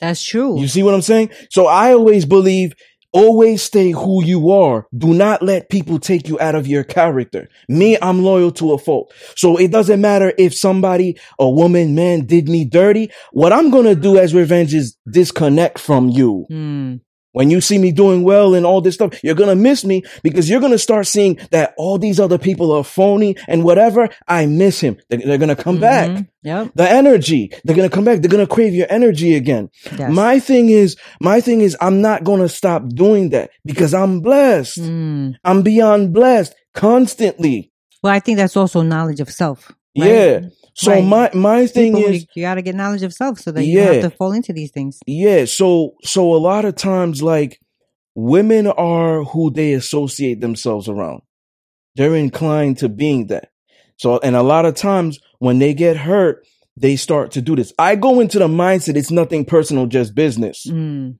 [0.00, 0.60] That's true.
[0.60, 1.30] You see what I'm saying?
[1.50, 2.74] So I always believe
[3.16, 4.86] always stay who you are.
[4.96, 7.48] Do not let people take you out of your character.
[7.66, 9.12] Me, I'm loyal to a fault.
[9.36, 13.10] So it doesn't matter if somebody, a woman, man did me dirty.
[13.32, 16.46] What I'm going to do as revenge is disconnect from you.
[16.50, 17.00] Mm.
[17.36, 20.04] When you see me doing well and all this stuff, you're going to miss me
[20.22, 24.08] because you're going to start seeing that all these other people are phony and whatever.
[24.26, 24.96] I miss him.
[25.10, 26.14] They're, they're going to come mm-hmm.
[26.14, 26.26] back.
[26.44, 26.70] Yep.
[26.76, 28.22] The energy, they're going to come back.
[28.22, 29.68] They're going to crave your energy again.
[29.98, 30.10] Yes.
[30.10, 34.20] My thing is, my thing is, I'm not going to stop doing that because I'm
[34.20, 34.78] blessed.
[34.78, 35.34] Mm.
[35.44, 37.70] I'm beyond blessed constantly.
[38.02, 39.72] Well, I think that's also knowledge of self.
[39.94, 40.08] Right?
[40.08, 40.40] Yeah.
[40.76, 41.04] So right.
[41.04, 43.72] my my thing People, is you got to get knowledge of self so that yeah,
[43.72, 45.00] you don't have to fall into these things.
[45.06, 45.46] Yeah.
[45.46, 47.60] So so a lot of times like
[48.14, 51.22] women are who they associate themselves around.
[51.94, 53.50] They're inclined to being that.
[53.96, 57.72] So, and a lot of times when they get hurt, they start to do this.
[57.78, 60.66] I go into the mindset it's nothing personal, just business.
[60.66, 61.18] Mm.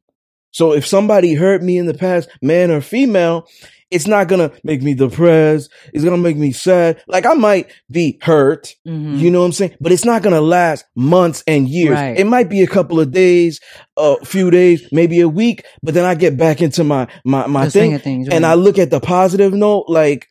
[0.50, 3.48] So if somebody hurt me in the past, man or female,
[3.90, 5.70] it's not gonna make me depressed.
[5.92, 7.02] It's gonna make me sad.
[7.06, 9.18] Like I might be hurt, Mhm.
[9.18, 9.76] you know what I'm saying?
[9.80, 11.94] But it's not gonna last months and years.
[11.94, 12.18] Right.
[12.18, 13.60] It might be a couple of days,
[13.96, 17.68] a few days, maybe a week, but then I get back into my my my
[17.68, 18.44] thing, things, and.
[18.46, 19.86] I look at the positive note.
[19.88, 20.28] Like,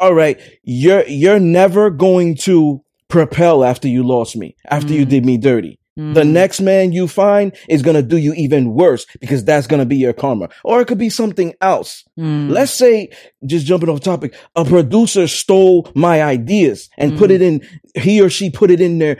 [0.00, 5.08] all right, you're you're never going to propel after you lost me, after you Mm.
[5.08, 5.78] did me dirty.
[5.98, 6.28] The Mm.
[6.30, 10.12] next man you find is gonna do you even worse because that's gonna be your
[10.12, 12.04] karma, or it could be something else.
[12.16, 12.50] Mm.
[12.50, 13.08] Let's say,
[13.44, 17.34] just jumping off topic, a producer stole my ideas and put Mm.
[17.34, 17.60] it in,
[17.96, 19.16] he or she put it in their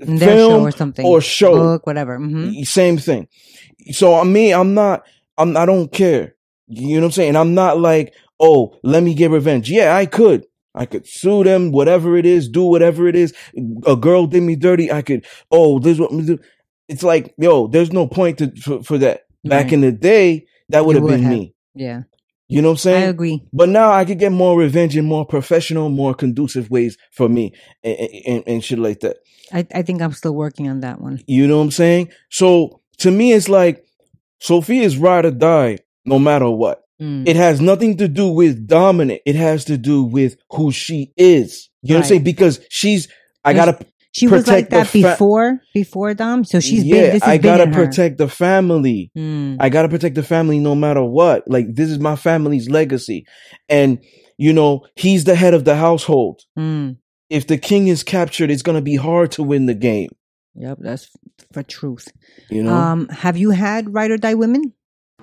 [0.00, 1.52] In their film show or something or show.
[1.54, 3.28] book whatever hmm Same thing.
[3.90, 5.02] So I mean, I'm not,
[5.36, 6.34] I'm, I don't care.
[6.68, 7.36] You know what I'm saying?
[7.36, 9.70] I'm not like, oh, let me get revenge.
[9.70, 10.46] Yeah, I could.
[10.74, 13.34] I could sue them, whatever it is, do whatever it is.
[13.86, 14.90] A girl did me dirty.
[14.90, 16.10] I could, oh, this is what.
[16.88, 19.22] It's like, yo, there's no point to, for, for that.
[19.44, 19.72] Back Right.
[19.74, 21.32] in the day, that would have been have.
[21.32, 21.54] me.
[21.74, 22.02] yeah
[22.48, 23.02] You know what I'm saying?
[23.04, 26.96] i agree But now I could get more revenge in more professional, more conducive ways
[27.12, 29.16] for me and, and, and shit like that.
[29.52, 32.10] I, I think i'm still working on that one You know what I'm saying?
[32.30, 33.84] So to me, it's like
[34.40, 36.81] Sophia's ride or die no matter what.
[37.00, 37.26] Mm.
[37.26, 39.20] It has nothing to do with dominant.
[39.26, 41.68] It has to do with who she is.
[41.82, 42.24] You know what I'm saying?
[42.24, 43.08] Because she's,
[43.44, 47.22] I gotta, she was like that fa- before before dom so she's yeah, been this
[47.22, 47.72] has I gotta her.
[47.72, 49.10] protect the family.
[49.16, 49.56] Mm.
[49.58, 51.44] I gotta protect the family no matter what.
[51.48, 53.24] Like this is my family's legacy.
[53.68, 53.98] And,
[54.36, 56.42] you know, he's the head of the household.
[56.58, 56.98] Mm.
[57.30, 60.10] If the king is captured, it's gonna be hard to win the game.
[60.54, 61.08] yep that's
[61.54, 62.06] for truth
[62.50, 62.74] You know?
[62.74, 64.74] um have you had ride or die women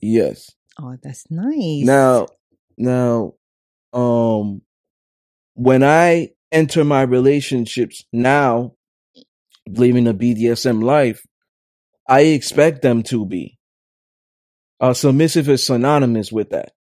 [0.00, 0.50] yes.
[0.80, 2.26] oh that's nice Now,
[2.78, 3.34] now,
[3.92, 4.62] um,
[5.54, 8.72] when I enter my relationships now,
[9.68, 11.24] living the BDSM life,
[12.08, 13.58] I expect them to be.
[14.78, 16.72] Uh, submissive is synonymous with that.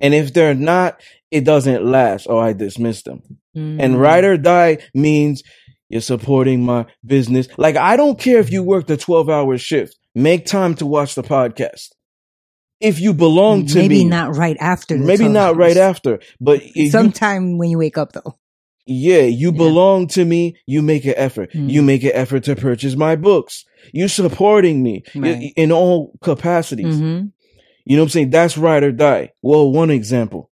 [0.00, 3.22] And if they're not, it doesn't last or I dismiss them.
[3.56, 3.76] Mm.
[3.80, 5.42] And ride or die means
[5.88, 7.46] you're supporting my business.
[7.56, 9.96] Like, I don't care if you work the 12 hour shift.
[10.14, 11.90] Make time to watch the podcast.
[12.84, 13.80] If you belong to me.
[13.82, 14.10] maybe me.
[14.10, 17.98] not right after Maybe 12 not right after, but if you, sometime when you wake
[17.98, 18.36] up though
[18.86, 19.56] yeah, you Yeah.
[19.56, 20.56] belong to me.
[20.66, 21.52] You make an effort.
[21.54, 21.70] Mm.
[21.70, 23.64] You make an effort to purchase my books.
[23.94, 25.52] You supporting me Right.
[25.56, 26.96] in all capacities.
[26.98, 27.20] hmm
[27.86, 28.30] You know what I'm saying?
[28.30, 29.32] That's ride or die.
[29.42, 30.50] Well, one example.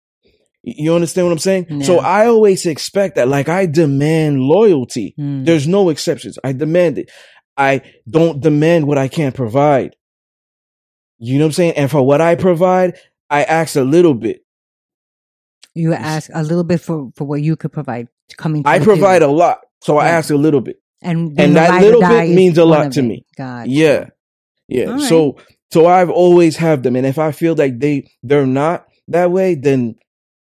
[0.63, 1.83] You understand what I'm saying?
[1.83, 3.29] So I always expect that.
[3.29, 5.15] Like I demand loyalty.
[5.17, 5.45] Mm.
[5.45, 6.37] There's no exceptions.
[6.43, 7.09] I demand it.
[7.55, 9.95] I don't demand what I can't provide.
[11.19, 11.73] You know what I'm saying?
[11.77, 12.97] And for what I provide,
[13.29, 14.43] I ask a little bit.
[15.73, 19.27] you ask a little bit for for what you could provide coming I provide a
[19.27, 19.59] lot.
[19.81, 20.81] So I ask a little bit.
[21.01, 23.03] and and that little bit means a lot to it.
[23.03, 23.25] me.
[23.37, 24.09] God Yeah.
[24.67, 24.91] Yeah.
[24.91, 25.37] All So
[25.71, 26.95] so I've always have them.
[26.95, 29.95] And if I feel like they they're not that way, then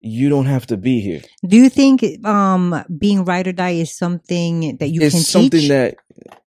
[0.01, 1.21] you don't have to be here.
[1.47, 5.61] do you think um being ride or die is something that you it's can something
[5.61, 5.97] teach that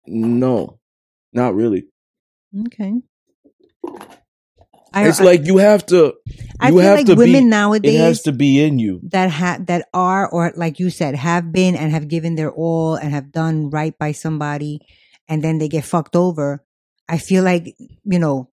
[0.07, 0.79] no,
[1.33, 1.85] not really.
[2.67, 2.93] okay
[4.93, 6.13] I, it's I- like you have to
[6.59, 8.99] I you feel have like to women be nowadays it has to be in you.
[9.09, 12.95] that have that are or like you said have been and have given their all
[12.95, 14.81] and have done right by somebody
[15.27, 16.63] and then they get fucked over
[17.07, 18.50] i feel like you know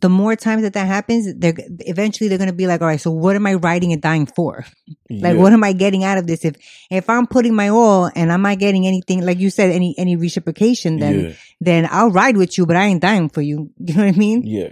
[0.00, 3.00] the more times that that happens they're eventually they're going to be like all right
[3.00, 4.64] so what am i writing and dying for
[5.08, 5.40] like Yeah.
[5.40, 6.56] what am i getting out of this if
[6.90, 10.16] if i'm putting my all and i'm not getting anything like you said any any
[10.16, 11.32] reciprocation then yeah.
[11.60, 14.18] then i'll ride with you but i ain't dying for you you know what i
[14.18, 14.70] mean Yeah.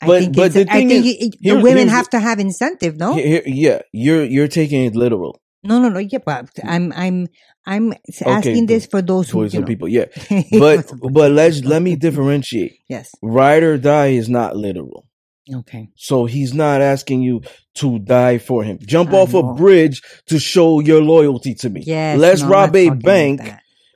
[0.00, 2.18] I But- think, but it's, the I thing think is- it- the women have to
[2.18, 3.14] have incentive, no?
[3.14, 6.00] Here- yeah, you're you're taking it literal No, no, no.
[6.00, 7.28] Yeah, but I'm, I'm,
[7.64, 7.94] I'm
[8.24, 8.68] asking good.
[8.68, 9.88] this for those who, some people.
[9.88, 10.06] Yeah,
[10.58, 12.78] but but let's let me differentiate.
[12.88, 13.14] yes.
[13.22, 15.06] Ride or die is not literal.
[15.52, 15.88] Okay.
[15.96, 17.42] So he's not asking you
[17.76, 18.78] to die for him.
[18.80, 19.50] Jump I off know.
[19.50, 21.82] a bridge to show your loyalty to me.
[21.84, 22.18] Yes.
[22.18, 23.40] Let's no, rob a bank.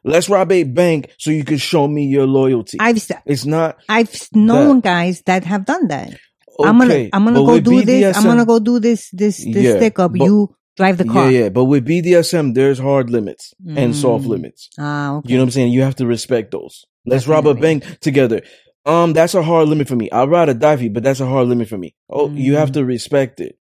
[0.05, 2.79] Let's rob a bank so you can show me your loyalty.
[2.81, 6.11] I've, it's not I've known guys that have done that.
[6.11, 6.69] okay.
[6.69, 8.17] I'm gonna, I'm gonna go do this.
[8.17, 10.13] I'm gonna go do this, this, this Yeah, stick up.
[10.13, 11.31] but- You drive the car.
[11.31, 11.49] Yeah, yeah.
[11.49, 14.29] But with BDSM, there's hard limits and soft Mm.
[14.29, 14.71] limits.
[14.79, 15.29] Ah, okay.
[15.31, 15.73] You know what I'm saying?
[15.73, 16.85] You have to respect those.
[17.05, 18.43] Let's rob a bank together.
[18.85, 20.11] Um, that's a hard limit for me.
[20.11, 21.95] I'd rather die for you, but that's a hard limit for me.
[22.09, 22.75] Oh, you have Mm.
[22.75, 23.59] to respect it.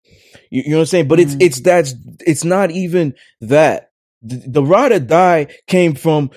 [0.50, 1.08] You, you know what I'm saying?
[1.08, 1.42] But it's Mm.
[1.42, 1.94] it's that's
[2.26, 3.90] it's not even that.
[4.22, 6.30] The, the ride or die came from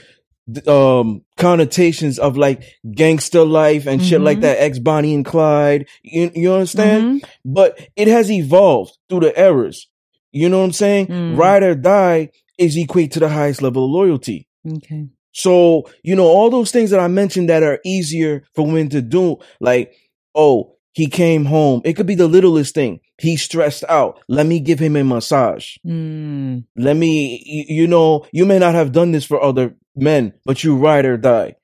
[0.68, 2.62] um connotations of like
[2.94, 4.42] gangster life and shit like Mhm.
[4.42, 4.62] that.
[4.62, 5.88] Ex Bonnie and Clyde.
[6.04, 7.22] You you understand?
[7.22, 7.28] Mhm.
[7.44, 9.88] But it has evolved through the eras.
[10.36, 11.08] You know what I'm saying?
[11.08, 11.38] Mm.
[11.38, 14.50] Ride or die is equate to the highest level of loyalty.
[14.70, 15.08] Okay.
[15.32, 19.02] So, you know, all those things that I mentioned that are easier for women to
[19.02, 19.94] do, like,
[20.36, 21.82] oh, he came home.
[21.86, 23.00] It could be the littlest thing.
[23.18, 24.20] He's stressed out.
[24.28, 25.78] Let me give him a massage.
[25.88, 26.66] Mm.
[26.76, 30.76] Let me, you know, you may not have done this for other men, but you
[30.76, 31.56] ride or die.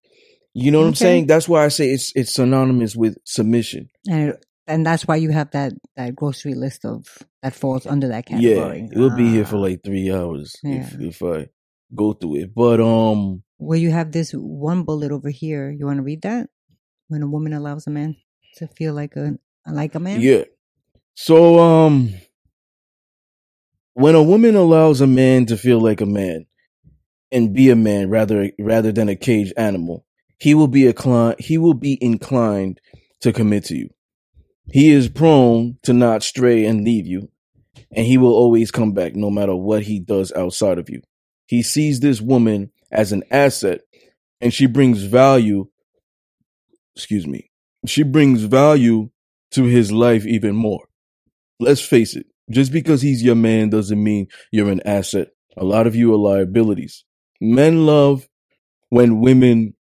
[0.53, 1.27] You know what I'm saying?
[1.27, 3.89] That's why I say it's it's synonymous with submission.
[4.09, 4.37] And,
[4.71, 7.05] and that's why you have that, that grocery list of
[7.43, 8.55] that falls under that category.
[8.55, 8.89] Yeah, category.
[8.95, 9.67] we'll be here for Ah.
[9.67, 11.07] like three hours if Yeah.
[11.09, 11.49] if I
[11.93, 12.55] go through it.
[12.55, 15.69] But um, Well, you have this one bullet over here.
[15.71, 16.49] You want to read that?
[17.09, 18.15] When a woman allows a man
[18.57, 20.21] to feel like a like a man.
[20.21, 20.45] Yeah.
[21.15, 22.13] So um
[23.93, 26.45] when a woman allows a man to feel like a man
[27.31, 30.05] and be a man rather rather than a caged animal,
[30.39, 32.79] he will be a inclined he will be inclined
[33.21, 33.89] to commit to you.
[34.69, 37.29] He is prone to not stray and leave you,
[37.91, 41.01] and he will always come back no matter what he does outside of you.
[41.47, 43.81] He sees this woman as an asset
[44.39, 45.67] and she brings value
[46.95, 47.49] excuse me.
[47.85, 49.09] She brings value
[49.51, 50.87] to his life even more.
[51.59, 55.29] Let's face it, just because he's your man doesn't mean you're an asset.
[55.57, 57.03] A lot of you are liabilities.
[57.39, 58.27] Men love
[58.89, 59.73] when women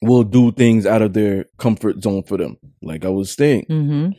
[0.00, 3.66] will do things out of their comfort zone for them, like I was saying.
[3.68, 4.10] Mm-hmm.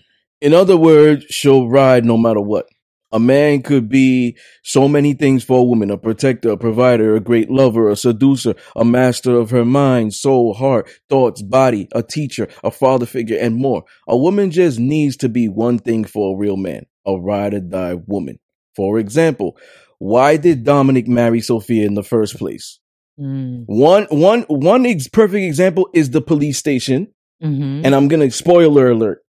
[0.42, 2.68] In other words, she'll ride no matter what.
[3.14, 7.20] A man could be so many things for a woman a protector, a provider, a
[7.20, 12.48] great lover, a seducer, a master of her mind, soul, heart, thoughts, body, a teacher,
[12.64, 13.84] a father figure, and more.
[14.08, 17.60] A woman just needs to be one thing for a real man a ride or
[17.60, 18.40] die woman.
[18.76, 19.58] For example,
[19.98, 22.80] why did Dominic marry Sophia in the first place?
[23.20, 23.64] Mm.
[23.68, 27.08] One, one, one ex- perfect example is the police station.
[27.44, 27.86] Mm-hmm.
[27.86, 29.24] And I'm going to spoiler alert.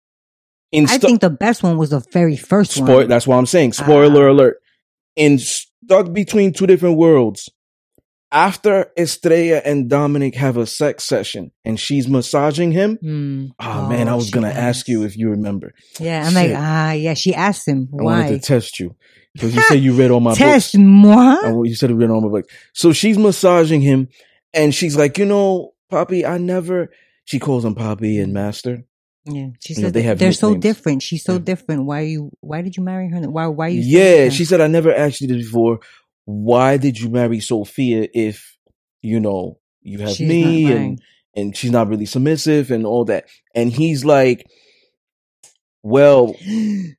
[0.72, 3.08] In I stu- think the best one was the very first Spoil- one.
[3.08, 4.32] That's why I'm saying spoiler Ah.
[4.32, 4.56] alert.
[5.16, 7.48] In stuck between two different worlds,
[8.32, 12.98] after Estrella and Dominic have a sex session and she's massaging him.
[13.02, 13.50] Mm.
[13.58, 15.72] Oh, man, I was gonna ask you if you remember.
[15.98, 16.56] Yeah, I'm like, Shit.
[16.58, 17.14] ah, yeah.
[17.14, 18.94] She asked him I wanted to test you
[19.34, 20.82] because you said you read all my Test books.
[20.82, 21.36] moi.
[21.42, 22.52] Oh, you said you read all my books.
[22.72, 24.08] So she's massaging him,
[24.54, 26.90] and she's like, you know, Poppy, I never.
[27.24, 28.84] She calls him Poppy and Master.
[29.26, 31.02] Yeah, she You know, said they have they're so different.
[31.02, 31.38] She's so Yeah.
[31.40, 31.84] different.
[31.84, 32.30] Why you?
[32.40, 33.20] Why did you marry her?
[33.28, 33.46] Why?
[33.48, 33.82] Why you?
[33.82, 35.80] Yeah, she said I never asked you this before.
[36.24, 38.56] Why did you marry Sophia if
[39.02, 41.00] you know you have She's me and
[41.34, 43.26] and she's not really submissive and all that?
[43.54, 44.46] And he's like,
[45.82, 46.34] "Well,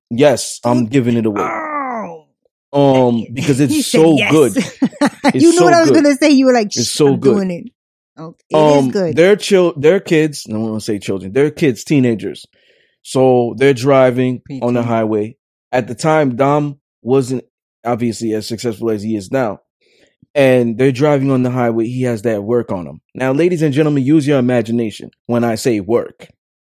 [0.09, 2.27] yes, I'm giving it away." Oh,
[2.73, 4.31] Um, because it's so yes.
[4.31, 4.55] good.
[5.35, 6.03] you know so what I was good.
[6.03, 6.29] gonna say.
[6.31, 7.35] You were like, It's so I'm good.
[7.35, 7.71] Doing it.
[8.19, 9.15] Okay, it is um, good.
[9.15, 9.73] They're chill.
[9.77, 10.45] They're kids.
[10.47, 11.31] I don't want to say children.
[11.33, 12.45] They're kids, teenagers.
[13.03, 15.37] So they're driving on the highway.
[15.71, 17.45] At the time, Dom wasn't
[17.85, 19.59] obviously as successful as he is now.
[20.33, 21.87] And they're driving on the highway.
[21.87, 23.01] He has that work on him.
[23.13, 26.27] Now, ladies and gentlemen, use your imagination when I say work.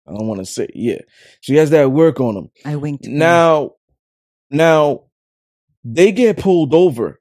[0.08, 0.98] I don't want to say, yeah.
[1.40, 2.48] So he has that work on him.
[2.64, 3.06] I winked.
[3.06, 3.72] Now,
[4.50, 5.04] now
[5.84, 7.20] they get pulled over.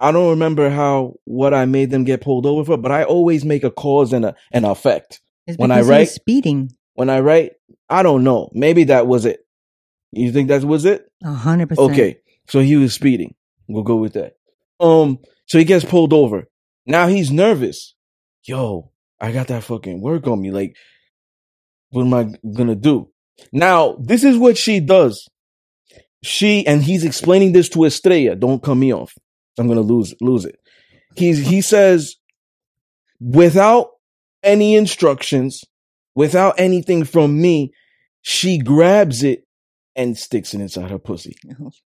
[0.00, 3.44] I don't remember how what I made them get pulled over for, but I always
[3.44, 5.20] make a cause and a an effect.
[5.56, 6.70] When I write- speeding.
[6.94, 7.52] When I write,
[7.90, 8.50] I don't know.
[8.52, 9.40] Maybe that was it.
[10.12, 11.04] You think that was it?
[11.24, 11.90] A hundred percent.
[11.92, 12.18] Okay.
[12.48, 13.34] So he was speeding.
[13.68, 14.36] We'll go with that.
[14.80, 16.48] Um, so he gets pulled over.
[16.86, 17.94] Now he's nervous.
[18.44, 18.90] Yo,
[19.20, 20.50] I got that fucking work on me.
[20.50, 20.76] Like,
[21.90, 23.10] what am I gonna do?
[23.52, 25.28] Now, this is what she does.
[26.22, 28.36] She and he's explaining this to Estrella.
[28.36, 29.14] Don't cut me off.
[29.58, 30.58] I'm gonna lose lose it.
[31.16, 32.16] He's he says,
[33.20, 33.90] without
[34.42, 35.64] any instructions,
[36.14, 37.72] without anything from me,
[38.26, 39.46] She grabs it
[39.94, 41.36] and sticks it inside her pussy.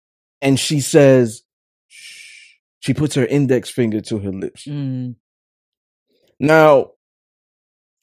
[0.44, 1.42] And she says,
[1.88, 2.54] Shh.
[2.80, 4.66] she puts her index finger to her lips.
[4.66, 5.16] Mm.
[6.38, 6.90] Now,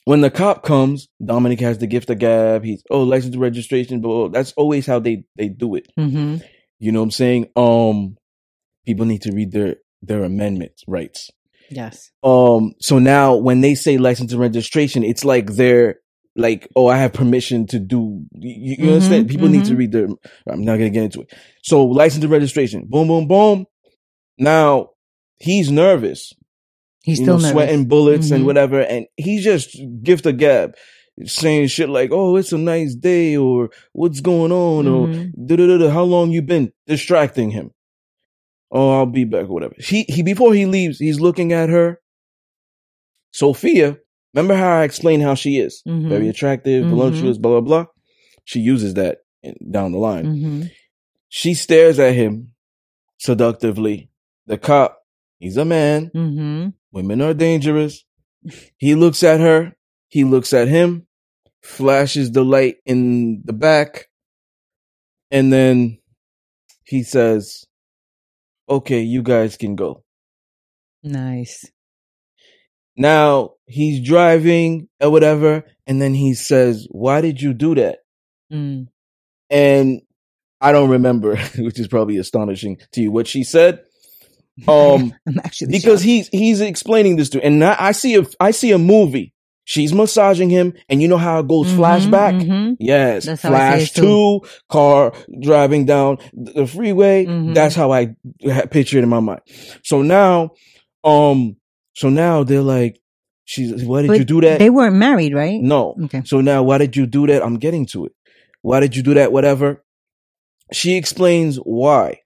[0.05, 2.63] when the cop comes, Dominic has the gift of gab.
[2.63, 5.87] He's oh license registration, but that's always how they they do it.
[5.95, 6.37] hmm
[6.79, 7.47] You know what I'm saying?
[7.55, 8.17] Um,
[8.85, 11.29] people need to read their their amendment rights.
[11.69, 12.11] Yes.
[12.23, 16.01] Um, so now when they say license and registration, it's like they're
[16.36, 18.23] like, oh, I have permission to do.
[18.34, 19.29] You, you Mhm, understand?
[19.29, 19.77] People need to mhm.
[19.77, 20.07] read their.
[20.49, 21.34] I'm not gonna get into it.
[21.63, 23.65] So license and registration, boom, boom, boom.
[24.38, 24.89] Now
[25.39, 26.34] he's nervous.
[27.03, 27.51] He's you still know, nervous.
[27.51, 28.36] sweating bullets Mhm.
[28.36, 30.75] and whatever, and he's just gift a gab,
[31.25, 35.47] saying shit like, "Oh, it's a nice day," or "What's going on?" or Mhm.
[35.47, 35.89] da.
[35.89, 37.71] How long you been distracting him?
[38.71, 39.75] Oh, I'll be back or whatever.
[39.79, 41.99] He he before he leaves, he's looking at her.
[43.34, 43.97] Sophia,
[44.34, 45.82] remember how I explained how she is?
[45.88, 46.09] Mhm.
[46.09, 46.89] Very attractive, Mhm.
[46.89, 47.86] voluptuous, blah blah blah.
[48.45, 49.19] She uses that
[49.69, 50.25] down the line.
[50.25, 50.61] hmm
[51.29, 52.53] She stares at him
[53.17, 54.09] seductively.
[54.47, 54.97] The cop,
[55.39, 56.11] he's a man.
[56.13, 58.03] hmm Women are dangerous.
[58.77, 59.75] He looks at her.
[60.09, 61.07] He looks at him,
[61.61, 64.09] flashes the light in the back,
[65.29, 65.99] and then
[66.84, 67.65] he says,
[68.67, 70.03] Okay, you guys can go.
[71.03, 71.65] Nice.
[72.97, 77.99] Now he's driving or whatever, and then he says, Why did you do that?
[78.51, 78.87] Mm.
[79.49, 80.01] And
[80.59, 83.83] I don't remember, which is probably astonishing to you, what she said.
[84.67, 86.05] Um, I'm actually because shocked.
[86.05, 89.33] he's he's explaining this to, and I, I see a I see a movie.
[89.63, 92.41] She's massaging him, and you know how it goes Mhm, flashback.
[92.41, 92.77] mhm.
[92.79, 97.25] Yes, That's how I see flash two car driving down the freeway.
[97.25, 97.53] Mhm.
[97.53, 98.15] That's how I
[98.71, 99.41] picture it in my mind.
[99.83, 100.51] So now,
[101.03, 101.55] um,
[101.93, 102.99] so now they're like,
[103.45, 104.59] she's, why did But you do that?
[104.59, 105.59] They weren't married, right?
[105.61, 105.95] no.
[106.05, 106.21] Okay.
[106.25, 107.43] So now, why did you do that?
[107.43, 108.13] I'm getting to it.
[108.61, 109.31] Why did you do that?
[109.31, 109.83] Whatever.
[110.71, 112.19] She explains why.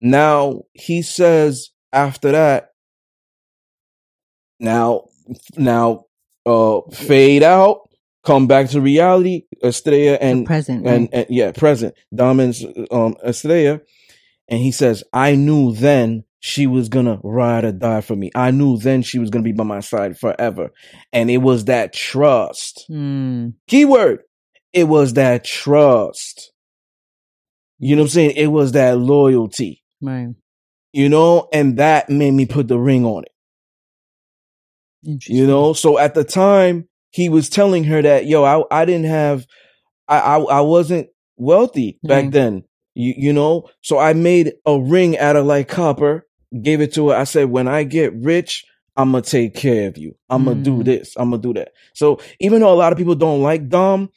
[0.00, 2.70] Now he says after that.
[4.58, 5.04] Now,
[5.56, 6.04] now,
[6.46, 7.88] uh, fade out,
[8.24, 9.44] come back to reality.
[9.62, 10.86] Estrella The and present.
[10.86, 11.10] and, right?
[11.12, 13.80] and yeah, present Domin's um Estrella,
[14.48, 18.30] and he says, "I knew then she was gonna ride or die for me.
[18.34, 20.70] I knew then she was gonna be by my side forever,
[21.12, 22.86] and it was that trust.
[22.90, 23.54] Mm.
[23.68, 24.20] Keyword:
[24.72, 26.52] it was that trust.
[27.78, 28.32] You know what I'm saying?
[28.36, 29.82] It was that loyalty.
[30.02, 30.28] Right.
[30.92, 33.32] You know, and that made me put the ring on it.
[35.28, 39.06] You know, so at the time he was telling her that, yo, I I didn't
[39.06, 39.46] have,
[40.08, 42.32] I I, I wasn't wealthy back Right.
[42.32, 42.64] then.
[42.94, 46.26] You you know, so I made a ring out of like copper,
[46.62, 47.16] gave it to her.
[47.16, 48.64] I said, when I get rich,
[48.96, 50.16] I'm gonna take care of you.
[50.28, 50.84] I'm gonna do Mm.
[50.84, 51.14] this.
[51.16, 51.72] I'm gonna do that.
[51.94, 54.10] So even though a lot of people don't like Dom,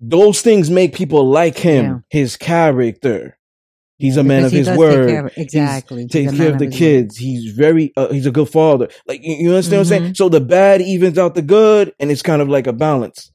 [0.00, 2.20] those things make people like him, Yeah.
[2.20, 3.36] his character.
[3.98, 5.08] He's a man of his word.
[5.10, 6.02] care of- exactly.
[6.04, 6.78] He's Takes care of the his word.
[6.78, 7.16] kids.
[7.18, 8.88] He's very, uh, he's a good father.
[9.06, 10.02] Like, you, you understand what I'm saying?
[10.04, 10.14] Mm-hmm.
[10.14, 13.30] So the bad evens out the good and it's kind of like a balance.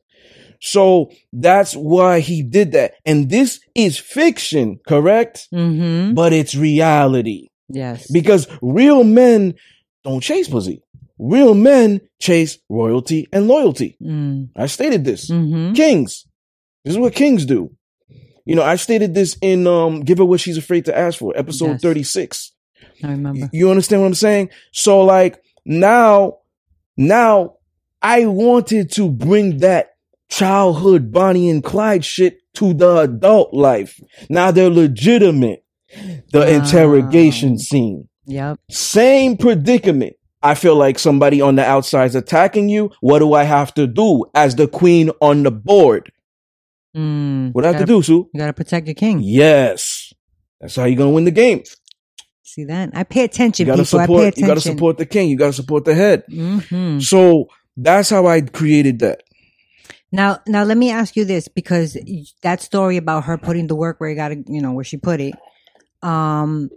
[0.61, 2.93] So that's why he did that.
[3.05, 5.47] And this is fiction, correct?
[5.53, 6.15] Mm-hmm.
[6.15, 8.09] But it's reality Yes.
[8.11, 9.55] because real men
[10.03, 10.81] don't chase pussy.
[11.17, 13.97] Real men chase royalty and loyalty.
[14.01, 14.49] mm.
[14.55, 15.29] I stated this.
[15.31, 15.73] Mm-hmm.
[15.73, 16.25] Kings.
[16.83, 17.73] This is what kings do.
[18.45, 21.35] You know, I stated this in um Give Her What She's Afraid to Ask For,
[21.35, 21.81] episode Yes.
[21.81, 22.51] 36.
[23.03, 23.49] I remember.
[23.51, 24.49] You understand what I'm saying?
[24.71, 26.37] So like now,
[26.97, 27.55] now
[28.01, 29.95] I wanted to bring that
[30.29, 33.99] childhood Bonnie and Clyde shit to the adult life.
[34.29, 35.63] Now they're legitimate.
[36.31, 36.45] The Wow.
[36.45, 38.07] interrogation scene.
[38.25, 38.59] Yep.
[38.69, 40.13] Same predicament.
[40.41, 42.91] I feel like somebody on the outside is attacking you.
[43.01, 46.11] What do I have to do as the queen on the board?
[46.95, 47.53] Mm.
[47.53, 48.29] What do I have to do, Sue?
[48.33, 49.19] You gotta protect your king.
[49.21, 50.13] Yes.
[50.61, 51.63] That's how you're gonna win the game.
[52.43, 52.91] See that?
[52.93, 53.99] I pay You attention, gotta people.
[53.99, 54.41] I pay support attention.
[54.43, 55.29] you gotta support the king.
[55.29, 56.23] You gotta support the head.
[56.29, 59.23] hmm So that's how I created that.
[60.11, 61.97] Now, now let me ask you this because
[62.41, 64.95] that story about her putting the work where you got to, you know, where she
[64.97, 65.33] put it.
[66.01, 66.69] Um,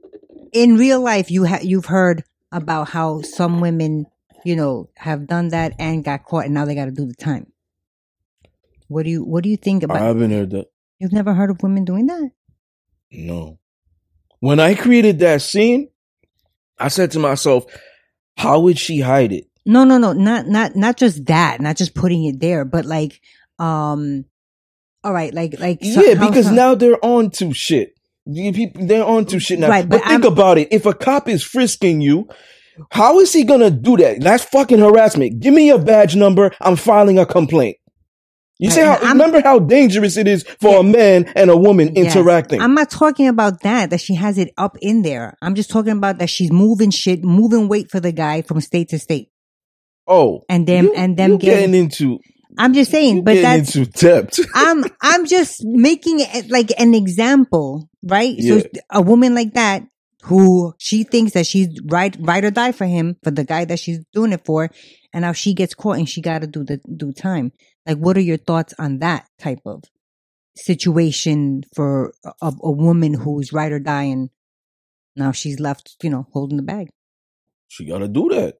[0.52, 4.06] in real life, you have you've heard about how some women,
[4.44, 7.14] you know, have done that and got caught, and now they got to do the
[7.14, 7.52] time.
[8.88, 9.98] What do you What do you think about?
[9.98, 10.66] I haven't heard that.
[10.98, 12.30] You've never heard of women doing that?
[13.12, 13.58] No.
[14.40, 15.88] When I created that scene,
[16.78, 17.66] I said to myself,
[18.36, 19.46] how would she hide it?
[19.66, 23.20] No, no, no, not not not just that, not just putting it there, but like,
[23.58, 24.24] um,
[25.04, 27.97] all right, like like yeah, because now they're on to shit.
[28.30, 29.68] You people, they're on to shit now.
[29.70, 30.68] Right, but, but think I'm- about it.
[30.70, 32.28] If a cop is frisking you,
[32.90, 34.20] how is he gonna do that?
[34.20, 35.40] That's fucking harassment.
[35.40, 36.52] Give me your badge number.
[36.60, 37.78] I'm filing a complaint.
[38.60, 41.56] You say I- how I'm- remember how dangerous it is for a man and a
[41.56, 42.14] woman Yes.
[42.14, 42.60] interacting.
[42.60, 45.36] I'm not talking about that, that she has it up in there.
[45.40, 48.88] I'm just talking about that she's moving shit, moving weight for the guy from state
[48.90, 49.28] to state.
[50.06, 52.18] oh, And them, you- and them getting, getting into
[52.58, 54.40] I'm just saying, but that's, depth.
[54.54, 58.34] I'm, I'm just making it like an example, right?
[58.36, 58.60] Yeah.
[58.60, 59.84] So a woman like that
[60.24, 63.78] who she thinks that she's right, right or die for him, for the guy that
[63.78, 64.70] she's doing it for.
[65.12, 67.52] And now she gets caught and she got to do the, do time.
[67.86, 69.84] Like, what are your thoughts on that type of
[70.56, 74.30] situation for a, a woman who's right or die and
[75.16, 76.88] now she's left, you know, holding the bag?
[77.68, 78.56] she got to do that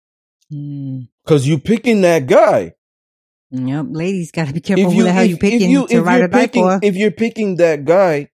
[0.53, 1.09] Mm.
[1.23, 2.73] because you picking that guy.
[3.51, 6.65] Yep, ladies, got to be careful who the hell you picking to ride die picking,
[6.65, 6.81] for.
[6.83, 8.29] if you're picking that guy,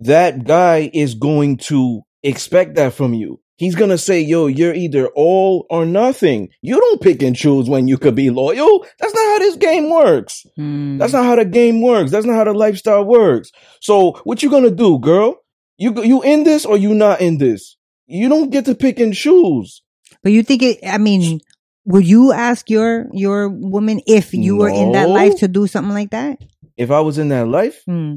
[0.00, 3.40] that guy is going to expect that from you.
[3.56, 6.48] He's gonna say, "Yo, you're either all or nothing.
[6.62, 8.84] You don't pick and choose when you could be loyal.
[8.98, 10.44] That's not how this game works.
[10.58, 10.98] Mm.
[10.98, 12.10] That's not how the game works.
[12.10, 13.52] That's not how the lifestyle works.
[13.80, 15.36] So, what you gonna do, girl?
[15.78, 17.76] You you in this or you not in this?
[18.06, 19.82] You don't get to pick and choose.
[20.22, 20.78] But you think it?
[20.84, 21.40] I mean,
[21.84, 25.14] would you ask your your woman if you were in that No.
[25.14, 26.38] life to do something like that?
[26.76, 28.16] If I was in that life, Hmm.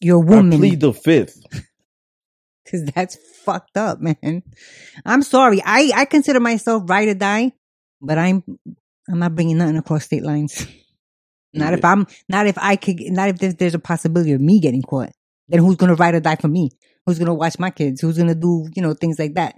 [0.00, 1.40] Your I woman, plead the fifth.
[2.64, 4.42] because that's fucked up, man.
[5.04, 5.62] I'm sorry.
[5.64, 7.52] I I consider myself right or die,
[8.00, 8.42] but I'm
[9.08, 10.66] I'm not bringing nothing across state lines.
[11.54, 14.58] not if I'm not if I could not if there's, there's a possibility of me
[14.58, 15.12] getting caught.
[15.48, 16.70] Then who's gonna ride or die for me?
[17.06, 18.00] Who's gonna watch my kids?
[18.00, 19.54] Who's gonna do you know things like that?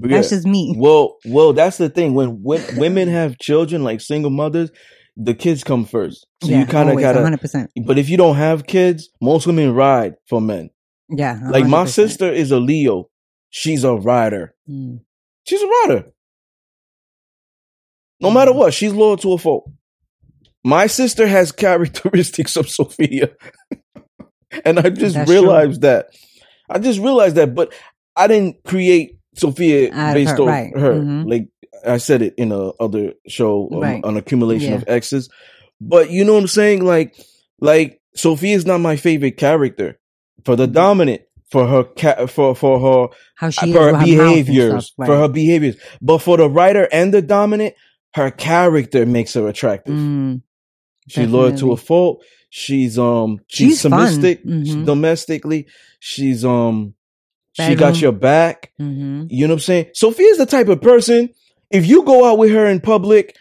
[0.00, 0.74] But That's just me.
[0.76, 2.14] Well, well, that's the thing.
[2.14, 4.70] When, when women have children, like single mothers,
[5.16, 6.26] the kids come first.
[6.42, 7.20] So you kind of gotta.
[7.20, 7.68] 100%.
[7.84, 10.70] But if you don't have kids, most women ride for men.
[11.08, 13.08] Yeah, Like my sister is a Leo.
[13.50, 14.54] She's a rider.
[14.68, 15.00] Mm.
[15.46, 16.06] She's a rider.
[18.20, 19.70] No matter what, she's loyal to a fault.
[20.64, 23.30] My sister has characteristics of Sophia.
[24.64, 26.06] and I just That's realized that.
[26.68, 27.72] I just realized that, but
[28.16, 30.76] I didn't create Sophia Out based her, on right.
[30.78, 30.92] her.
[30.94, 31.30] Mhm.
[31.30, 31.48] Like
[31.86, 34.04] I said it in a other show, um, Right.
[34.04, 34.76] an accumulation Yeah.
[34.76, 35.28] of exes.
[35.80, 36.84] But you know what I'm saying?
[36.84, 37.14] Like,
[37.60, 39.98] like Sophia's not my favorite character
[40.44, 44.86] for the dominant, for her ca- for for her How she for with her behaviors,
[44.86, 45.76] stuff, for her behaviors.
[46.02, 47.74] But for the writer and the dominant,
[48.14, 49.94] her character makes her attractive.
[49.94, 50.40] Mm,
[51.08, 52.24] she's loyal to a fault.
[52.50, 54.86] She's um she's, She's submissive Mhm.
[54.86, 55.66] domestically.
[56.00, 56.94] She's um
[57.56, 58.72] she got your back.
[58.78, 59.86] hmm You know what I'm saying?
[59.94, 61.30] Sophia's the type of person.
[61.70, 63.34] If you go out with her in public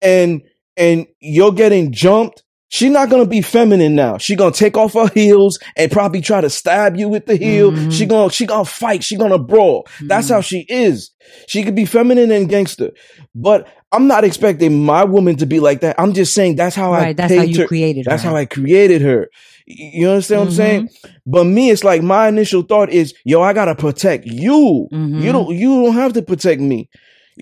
[0.00, 0.42] and
[0.76, 4.18] and you're getting jumped, she's not gonna be feminine now.
[4.18, 7.72] She gonna take off her heels and probably try to stab you with the heel.
[7.72, 7.92] Mhm.
[7.92, 9.02] She gonna she gonna fight.
[9.04, 9.86] She gonna brawl.
[10.02, 10.34] That's Mhm.
[10.34, 11.10] how she is.
[11.48, 12.90] She could be feminine and gangster,
[13.34, 15.96] but I'm not expecting my woman to be like that.
[15.98, 17.66] I'm just saying that's how I that's how you her.
[17.66, 18.30] created That's her.
[18.30, 19.28] how I created her.
[19.66, 20.88] You understand what I'm saying?
[20.88, 21.10] Mm-hmm.
[21.26, 24.88] But me, it's like my initial thought is, yo, I gotta protect you.
[24.92, 25.22] Mhm.
[25.22, 25.54] You don't.
[25.56, 26.88] You don't have to protect me.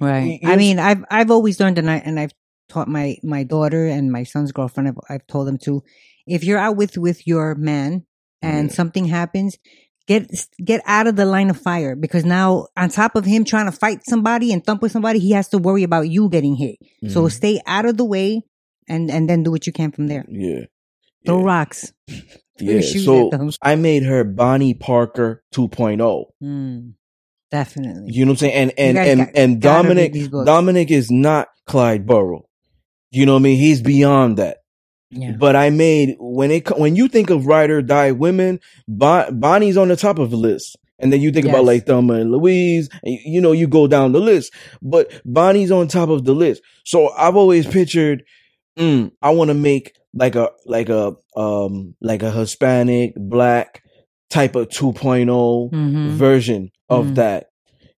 [0.01, 0.39] Right.
[0.43, 2.33] You- I mean, I've I've always learned, and I and I've
[2.69, 4.89] taught my my daughter and my son's girlfriend.
[4.89, 5.83] I've, I've told them to,
[6.27, 8.05] if you're out with with your man
[8.43, 8.75] and Yeah.
[8.75, 9.59] something happens,
[10.07, 10.31] get
[10.65, 13.73] get out of the line of fire because now on top of him trying to
[13.73, 16.77] fight somebody and thump with somebody, he has to worry about you getting hit.
[17.09, 17.33] So Mhm.
[17.33, 18.43] stay out of the way,
[18.89, 20.25] and and then do what you can from there.
[20.31, 20.67] Yeah.
[21.27, 21.45] Throw yeah.
[21.45, 21.93] rocks.
[22.63, 22.83] Yeah.
[22.83, 23.31] So.
[23.63, 26.25] I made her Bonnie Parker 2.0.
[26.43, 26.93] Mm,
[27.51, 28.13] definitely.
[28.13, 28.73] You know what I'm saying?
[28.77, 30.13] And and and and Dominic.
[30.31, 32.47] Dominic is not Clyde Barrow.
[33.11, 33.57] You know what I mean?
[33.57, 34.59] He's beyond that.
[35.09, 35.33] yeah.
[35.39, 39.79] But I made when it when you think of ride or die women, bon, Bonnie's
[39.79, 40.77] on the top of the list.
[40.99, 43.87] And then you think about like Thelma and Louise, and you- you know, you go
[43.87, 44.53] down the list.
[44.83, 46.61] But Bonnie's on top of the list.
[46.85, 48.23] So I've always pictured,
[48.79, 53.83] mm, I want to make like a like a um like a Hispanic black
[54.31, 56.17] type of 2 Mhm.
[56.17, 57.15] version of Mhm.
[57.17, 57.47] that.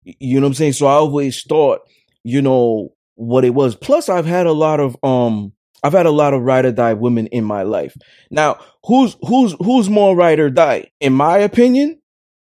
[0.03, 0.73] You know what I'm saying?
[0.73, 1.81] So I always thought,
[2.23, 3.75] you know, what it was.
[3.75, 5.53] Plus I've had a lot of um
[5.83, 7.95] I've had a lot of ride or die women in my life.
[8.31, 10.91] Now, who's who's who's more ride or die?
[11.01, 11.99] In my opinion,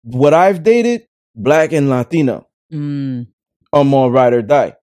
[0.03, 3.27] what I've dated, black and Latino Mm,
[3.73, 4.75] are more ride or die.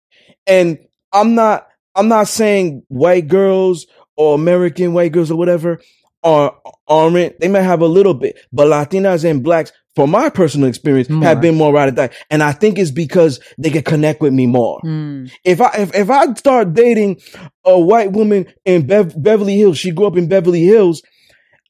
[0.47, 0.79] And
[1.12, 3.87] I'm not I'm not saying white girls
[4.21, 5.81] or American white girls or whatever
[6.23, 6.55] are
[6.87, 11.09] aren't they might have a little bit, but Latinas and blacks, from my personal experience,
[11.09, 11.25] More.
[11.25, 12.11] have been more ride or die.
[12.31, 14.81] And I think it's because they can connect with me more.
[14.85, 17.21] mm, If I if, if I start dating
[17.64, 21.03] a white woman in Bev- Beverly Hills, she grew up in Beverly Hills.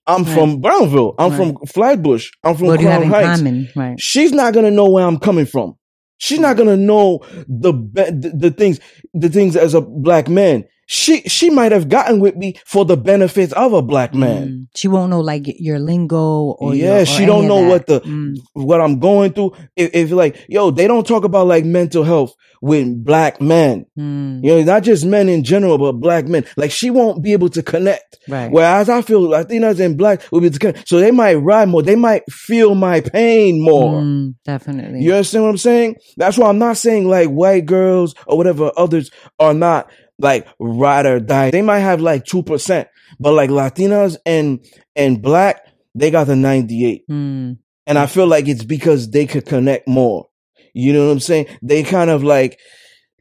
[0.06, 0.34] I'm Right.
[0.34, 1.14] from Brownsville.
[1.18, 2.30] I'm from Flatbush.
[2.42, 3.76] I'm from what do you have Crown Heights?
[3.76, 4.00] Right.
[4.00, 5.76] she's not gonna know where I'm coming from.
[6.18, 8.80] She's not gonna know the the, the things
[9.14, 10.64] the things as a black man.
[10.92, 14.48] She she might have gotten with me for the benefits of a black man.
[14.48, 14.66] Mm.
[14.74, 18.00] She won't know like your lingo or yeah, your, or she don't know what the
[18.00, 18.34] Mm.
[18.54, 19.52] what I'm going through.
[19.76, 23.86] If, if like, yo, they don't talk about like mental health with black men.
[23.96, 24.42] Mm.
[24.42, 26.44] You know, not just men in general, but black men.
[26.56, 28.18] Like she won't be able to connect.
[28.26, 28.50] Right.
[28.50, 30.88] Whereas I feel Latinas and black will be able to connect.
[30.88, 31.82] So they might ride more.
[31.82, 34.00] They might feel my pain more.
[34.02, 35.02] Mm, definitely.
[35.02, 35.96] You understand what I'm saying?
[36.16, 39.88] That's why I'm not saying like white girls or whatever others are not
[40.20, 41.50] like ride or die.
[41.50, 44.64] They might have like two percent, but like Latinas and
[44.94, 45.62] and black,
[45.94, 47.08] they got the 98.
[47.08, 47.58] Mm.
[47.86, 50.28] And I feel like it's because they could connect more.
[50.74, 51.46] You know what I'm saying?
[51.62, 52.58] They kind of like,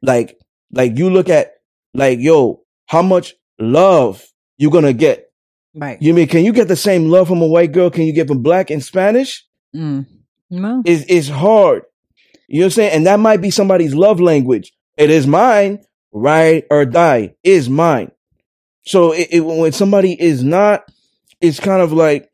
[0.02, 0.38] like,
[0.72, 1.54] like you look at
[1.94, 4.24] like, yo, how much love
[4.58, 5.32] you gonna get?
[5.74, 6.00] Right.
[6.02, 7.90] You mean, can you get the same love from a white girl?
[7.90, 9.46] Can you get from black and Spanish?
[9.76, 10.06] Mm.
[10.50, 10.84] No.
[10.86, 11.84] It's, it's hard.
[12.48, 12.92] You know what I'm saying?
[12.94, 14.74] And that might be somebody's love language.
[14.98, 15.80] It is mine,
[16.12, 18.12] ride or die is mine.
[18.86, 20.84] So it, it, when somebody is not,
[21.42, 22.30] it's kind of like,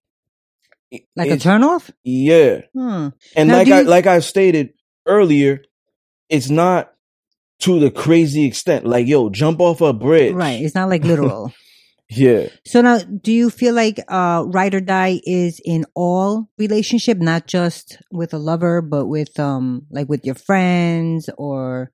[1.15, 1.91] like a turnoff?
[2.03, 2.61] yeah.
[2.73, 3.09] Hmm.
[3.35, 4.73] And Now, like I you- like I stated
[5.05, 5.63] earlier,
[6.29, 6.93] it's not
[7.59, 8.85] to the crazy extent.
[8.85, 10.33] Like, yo, jump off a bridge.
[10.33, 10.61] Right.
[10.61, 11.53] It's not like literal.
[12.07, 12.49] Yeah.
[12.67, 17.47] so now, do you feel like uh, ride or die is in all relationship, not
[17.47, 21.91] just with a lover, but with um, like with your friends or?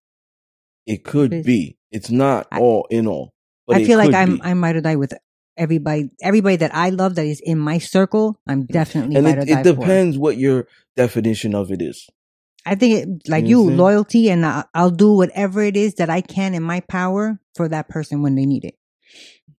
[0.85, 1.77] It could be.
[1.91, 3.33] It's not I- all in all.
[3.67, 4.41] But I feel like I'm be.
[4.43, 5.13] I'm ride or die with
[5.55, 6.09] everybody.
[6.21, 9.63] Everybody that I love that is in my circle, I'm definitely and it, it for.
[9.63, 10.67] depends what your
[10.97, 12.09] definition of it is.
[12.65, 13.77] I think it, like You you, what I'm saying?
[13.79, 17.67] loyalty, and I, I'll do whatever it is that I can in my power for
[17.69, 18.75] that person when they need it.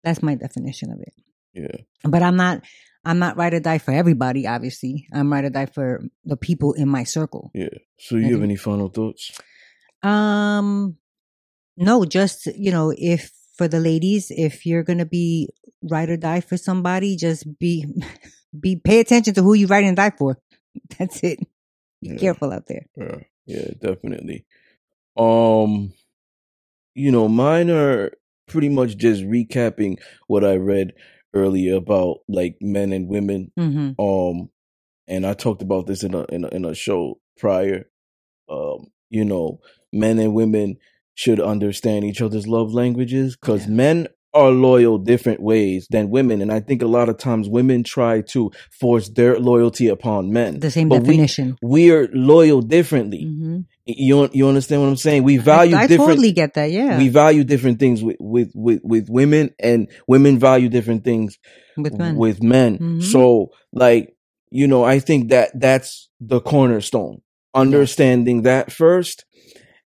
[0.04, 1.14] That's my definition of it.
[1.54, 1.82] Yeah.
[2.04, 2.62] But I'm not,
[3.06, 4.46] I'm not ride or die for everybody.
[4.48, 7.52] Obviously, I'm ride or die for the people in my circle.
[7.54, 7.70] Yeah.
[8.00, 8.44] So you have Mhm.
[8.44, 9.32] any final thoughts?
[10.04, 10.98] Um,
[11.78, 15.50] no, just you know, if for the ladies, if you're gonna be
[15.84, 17.86] ride or die for somebody, just be,
[18.60, 20.38] be pay attention to who you ride and die for.
[21.00, 21.40] That's it.
[22.02, 22.18] Be Yeah.
[22.18, 22.86] careful out there.
[22.98, 24.46] Yeah, yeah, definitely.
[25.18, 25.94] Um,
[26.96, 28.12] you know, mine are
[28.48, 29.98] pretty much just recapping
[30.28, 30.94] what I read
[31.34, 33.52] earlier about like men and women.
[33.58, 34.50] hmm Um,
[35.08, 37.86] and I talked about this in a in a, in a show prior.
[38.50, 39.60] Um, you know,
[39.94, 40.78] men and women
[41.16, 43.74] should understand each other's love languages because Yeah.
[43.74, 47.84] men are loyal different ways than women, and I think a lot of times women
[47.84, 48.49] try to
[48.80, 50.59] force their loyalty upon men.
[50.62, 51.57] The same But definition.
[51.62, 53.24] we're loyal differently.
[53.26, 55.24] hmm You you understand what I'm saying?
[55.24, 56.12] We value I, I different.
[56.12, 56.72] totally get that.
[56.72, 61.38] Yeah, We value different things with, with with with women, and women value different things
[61.76, 62.16] with men.
[62.16, 62.78] with men.
[62.78, 63.03] Mhm.
[63.03, 64.16] So, like
[64.49, 67.20] you know, I think that that's the cornerstone.
[67.53, 69.26] Understanding that first,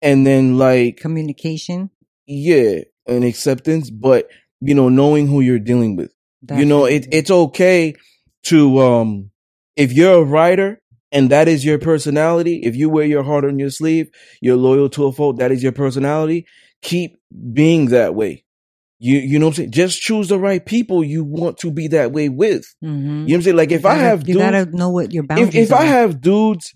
[0.02, 1.90] and then like communication.
[2.28, 3.90] yeah, and acceptance.
[3.90, 4.30] But
[4.62, 6.12] you know, knowing who you're dealing with
[6.60, 7.94] you know it, it's okay
[8.44, 9.32] to um
[9.76, 10.80] if you're a writer
[11.12, 14.10] and that is your personality if you wear your heart on your sleeve
[14.42, 16.46] you're loyal to a fault that is your personality
[16.84, 17.18] keep
[17.54, 18.44] being that way
[19.00, 21.88] you you know what i'm saying just choose the right people you want to be
[21.88, 22.94] that way with Mhm.
[22.94, 25.12] you know what i'm saying like if i gotta- have you dudes, gotta know what
[25.12, 25.56] your boundaries.
[25.56, 26.74] if, if i have dudes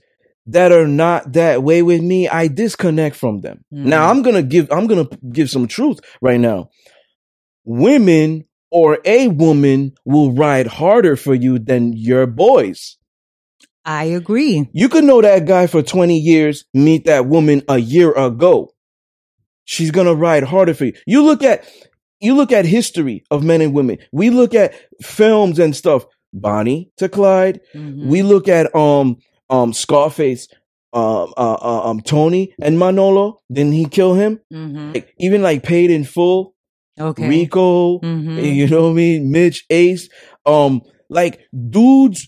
[0.52, 4.10] that are not that way with me i disconnect from them now Mhm.
[4.12, 6.70] i'm gonna give i'm gonna give some truth right now
[7.66, 12.97] women or a woman will ride harder for you than your boys.
[13.86, 14.70] I agree.
[14.74, 18.72] You could know that guy for 20 years, meet that woman a year ago.
[19.66, 20.93] She's gonna ride harder for you.
[21.08, 21.66] You look at,
[22.20, 23.97] you look at history of men and women.
[24.12, 26.06] We look at films and stuff.
[26.32, 27.60] Bonnie to Clyde.
[27.74, 28.06] Mhm.
[28.06, 29.18] We look at, um,
[29.50, 30.47] um, Scarface,
[30.93, 33.41] um, uh, uh, um, Tony and Manolo.
[33.52, 34.39] Didn't he kill him?
[34.54, 34.93] Mhm.
[34.93, 36.54] Like, even like paid in full.
[37.00, 37.28] Okay.
[37.30, 38.56] Rico, Mhm.
[38.56, 39.32] you know what I mean?
[39.32, 40.10] Mitch, Ace,
[40.45, 41.39] um, like
[41.70, 42.28] dudes,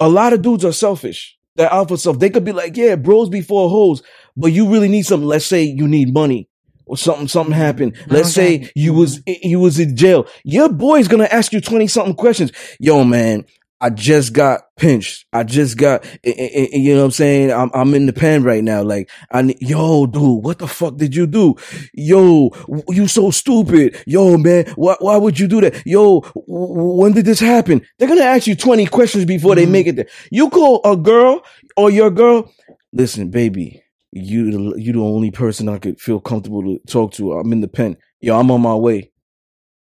[0.00, 1.36] a lot of dudes are selfish.
[1.56, 2.18] They're alpha self.
[2.18, 4.02] They could be like, yeah, bros before hoes,
[4.36, 5.26] but you really need something.
[5.28, 6.48] Let's say you need money
[6.84, 7.96] or something, something happened.
[8.08, 8.64] Let's Okay.
[8.64, 10.26] say you was, you was in jail.
[10.44, 12.52] Your boy's gonna ask you 20 something questions.
[12.78, 13.44] Yo, man,
[13.84, 15.26] I just got pinched.
[15.30, 17.52] I just got, eh, eh, you know what I'm saying?
[17.52, 18.82] I'm, I'm in the pen right now.
[18.82, 21.56] Like, I need, yo, dude, what the fuck did you do?
[21.92, 22.50] Yo,
[22.88, 23.96] you so stupid.
[24.06, 25.82] Yo, man, why, why would you do that?
[25.86, 27.82] Yo, when did this happen?
[27.98, 29.70] They're going to ask you 20 questions before they Mhm.
[29.72, 30.08] make it there.
[30.30, 31.44] You call a girl
[31.76, 32.50] or your girl,
[32.92, 33.82] listen, baby,
[34.12, 37.34] you, the- you the only person I could feel comfortable to talk to.
[37.34, 37.98] I'm in the pen.
[38.20, 39.10] Yo, I'm on my way.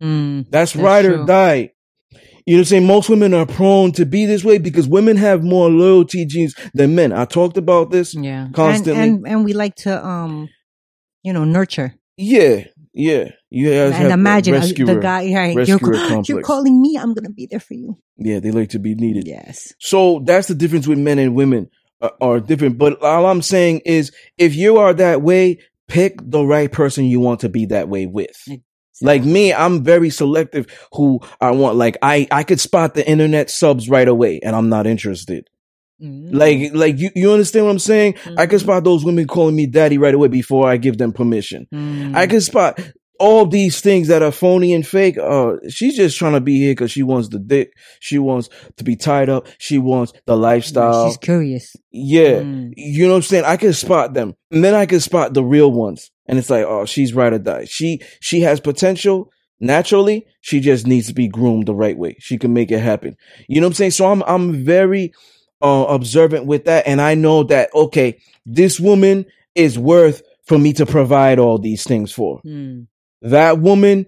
[0.02, 0.48] Mm.
[0.50, 1.72] That's, That's ride or die.
[2.46, 2.88] You know what I'm saying?
[2.88, 6.96] Most women are prone to be this way because women have more loyalty genes than
[6.96, 7.12] men.
[7.14, 8.14] I talked about this.
[8.14, 8.50] Yeah.
[8.54, 9.02] Constantly.
[9.02, 10.50] And, and and we like to um,
[11.24, 11.96] you know, nurture.
[12.18, 15.68] Yeah, yeah, You guys and imagine uh, rescuer, the guy, right?
[15.68, 16.96] You're, rescuer you're calling me.
[16.96, 17.98] I'm gonna be there for you.
[18.18, 19.26] Yeah, they like to be needed.
[19.26, 19.74] Yes.
[19.80, 21.72] So that's the difference with men and women
[22.02, 22.78] uh, are different.
[22.78, 27.20] But all I'm saying is, if you are that way, pick the right person you
[27.20, 28.38] want to be that way with.
[29.02, 31.78] Like me, I'm very selective who I want.
[31.78, 35.50] Like I, I could spot the internet subs right away, and I'm not interested.
[36.02, 36.34] Mm.
[36.34, 38.16] Like, like you, you understand what I'm saying?
[38.38, 38.62] I can Mhm.
[38.64, 41.68] spot those women calling me daddy right away before I give them permission.
[41.74, 42.16] Mm.
[42.16, 42.80] I can spot
[43.20, 45.18] all these things that are phony and fake.
[45.18, 47.72] Uh, she's just trying to be here because she wants the dick.
[48.02, 49.48] She wants to be tied up.
[49.60, 51.08] She wants the lifestyle.
[51.08, 51.74] She's curious.
[51.92, 52.42] yeah.
[52.42, 52.74] Mm.
[52.76, 53.46] You know what I'm saying?
[53.46, 54.34] I can spot them.
[54.52, 56.12] And then I can spot the real ones.
[56.28, 57.66] And it's like, oh, she's right or die.
[57.66, 60.26] She, she has potential naturally.
[60.42, 62.16] She just needs to be groomed the right way.
[62.20, 63.18] She can make it happen.
[63.48, 63.92] You know what I'm saying?
[63.92, 65.14] So I'm, I'm very,
[65.62, 66.88] uh, observant with that.
[66.88, 71.84] And I know that, okay, this woman is worth for me to provide all these
[71.84, 72.42] things for.
[72.42, 72.88] Mm.
[73.22, 74.06] That woman,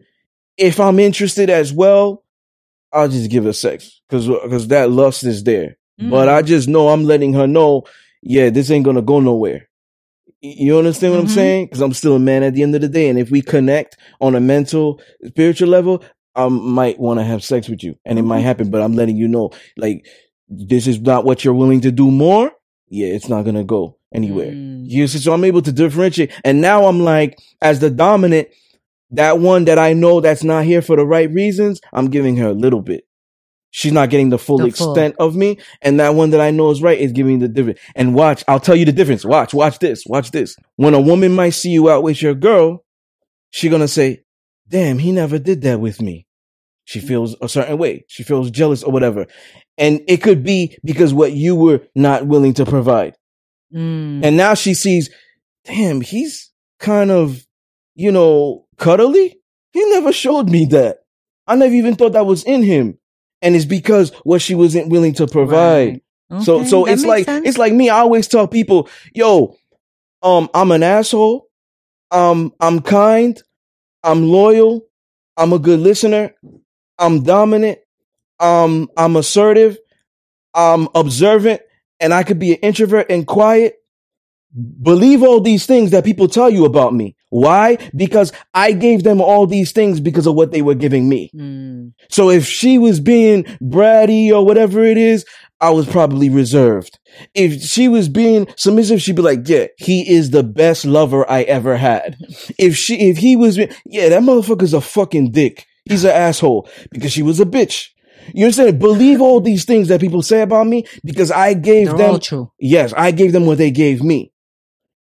[0.58, 2.24] if I'm interested as well,
[2.92, 5.78] I'll just give her sex because, because that lust is there.
[5.98, 6.34] But Mm.
[6.34, 7.84] I just know I'm letting her know,
[8.22, 9.65] yeah, this ain't gonna go nowhere.
[10.58, 11.24] You understand what Mhm.
[11.24, 11.66] I'm saying?
[11.66, 13.98] Because I'm still a man at the end of the day, and if we connect
[14.22, 16.04] on a mental, spiritual level,
[16.36, 18.70] I might want to have sex with you, and it might happen.
[18.70, 20.06] But I'm letting you know, like,
[20.50, 22.52] this is not what you're willing to do more.
[22.90, 24.52] Yeah, it's not gonna go anywhere.
[24.52, 24.84] Mm.
[24.86, 28.50] You see, so I'm able to differentiate, and now I'm like, as the dominant,
[29.12, 32.50] that one that I know that's not here for the right reasons, I'm giving her
[32.50, 33.06] a little bit.
[33.78, 34.94] She's not getting the full The full.
[34.94, 37.78] extent of me, and that one that I know is right is giving the difference.
[37.94, 39.26] And watch, I'll tell you the difference.
[39.26, 40.56] Watch, watch this, watch this.
[40.78, 42.86] When a woman might see you out with your girl,
[43.50, 44.22] she gonna say,
[44.70, 46.26] "Damn, he never did that with me."
[46.86, 48.06] She feels a certain way.
[48.08, 49.28] She feels jealous or whatever,
[49.78, 53.16] and it could be because what you were not willing to provide.
[53.74, 54.24] Mm.
[54.24, 55.10] And now she sees,
[55.66, 56.50] damn, he's
[56.80, 57.46] kind of,
[57.94, 59.36] you know, cuddly.
[59.74, 61.00] He never showed me that.
[61.46, 63.00] I never even thought that was in him.
[63.46, 66.02] And it's because what she wasn't willing to provide.
[66.30, 66.44] Right.
[66.44, 67.48] So, Okay, so that it's like, sense.
[67.48, 67.90] it's like me.
[67.90, 69.56] I always tell people, yo,
[70.24, 71.48] um, I'm an asshole.
[72.12, 73.42] Um, I'm kind.
[74.04, 74.86] I'm loyal.
[75.38, 76.34] I'm a good listener.
[76.98, 77.80] I'm dominant.
[78.40, 79.78] Um, I'm assertive.
[80.54, 81.62] I'm observant
[82.00, 83.76] and I could be an introvert and quiet.
[84.82, 87.16] Believe all these things that people tell you about me.
[87.36, 87.78] Why?
[87.94, 91.30] Because I gave them all these things because of what they were giving me.
[91.36, 91.92] Mm.
[92.10, 95.26] So if she was being bratty or whatever it is,
[95.60, 96.98] I was probably reserved.
[97.34, 101.42] If she was being submissive, she'd be like, yeah, he is the best lover I
[101.44, 102.16] ever had.
[102.58, 105.66] If she, if he was, yeah, that motherfucker's a fucking dick.
[105.84, 107.90] He's an asshole because she was a bitch.
[108.34, 108.80] You understand?
[108.80, 112.20] Believe all these things that people say about me because I gave They're them, all
[112.20, 112.52] true.
[112.60, 114.32] yes, I gave them what they gave me.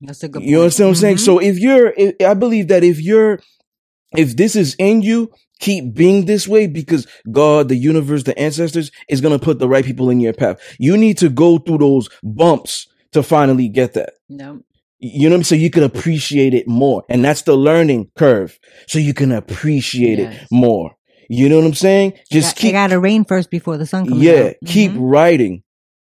[0.01, 0.43] That's a good.
[0.43, 0.61] You point.
[0.61, 1.15] understand what I'm saying?
[1.17, 1.19] Mhm.
[1.19, 3.39] So if you're, if, I believe that if you're,
[4.15, 8.91] if this is in you, keep being this way because God, the universe, the ancestors
[9.09, 10.57] is going to put the right people in your path.
[10.79, 14.13] You need to go through those bumps to finally get that.
[14.29, 14.61] No.
[14.99, 15.59] You know what I'm saying?
[15.59, 17.03] So you can appreciate it more.
[17.09, 18.57] And that's the learning curve.
[18.87, 20.91] So you can appreciate it more.
[21.29, 22.13] You know what I'm saying?
[22.31, 24.23] Just Got- keep, gotta rain first before the sun comes out.
[24.23, 24.53] yeah, out.
[24.65, 24.97] keep Mhm.
[24.99, 25.63] writing.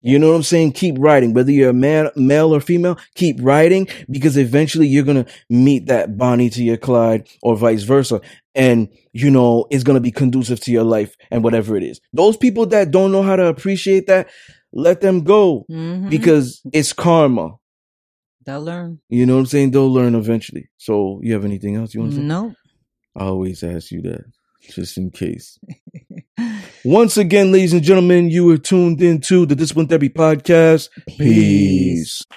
[0.03, 0.73] You know what I'm saying?
[0.73, 1.33] Keep writing.
[1.35, 5.87] Whether you're a man, male or female, keep writing because eventually you're going to meet
[5.87, 8.21] that Bonnie to your Clyde or vice versa.
[8.55, 12.01] And, you know, it's going to be conducive to your life and whatever it is.
[12.13, 14.29] Those people that don't know how to appreciate that,
[14.73, 16.11] let them go Mhm.
[16.11, 17.57] because it's karma.
[18.45, 19.01] they'll learn.
[19.09, 19.73] You know what I'm saying?
[19.73, 20.69] They'll learn eventually.
[20.79, 22.23] So you have anything else you want to say?
[22.23, 22.55] No.
[23.17, 24.21] I always ask you that
[24.61, 25.59] just in case.
[26.85, 30.91] Once again, ladies and gentlemen, you were tuned into the Discipline Therapy Podcast.
[31.19, 32.23] Peace.
[32.31, 32.37] You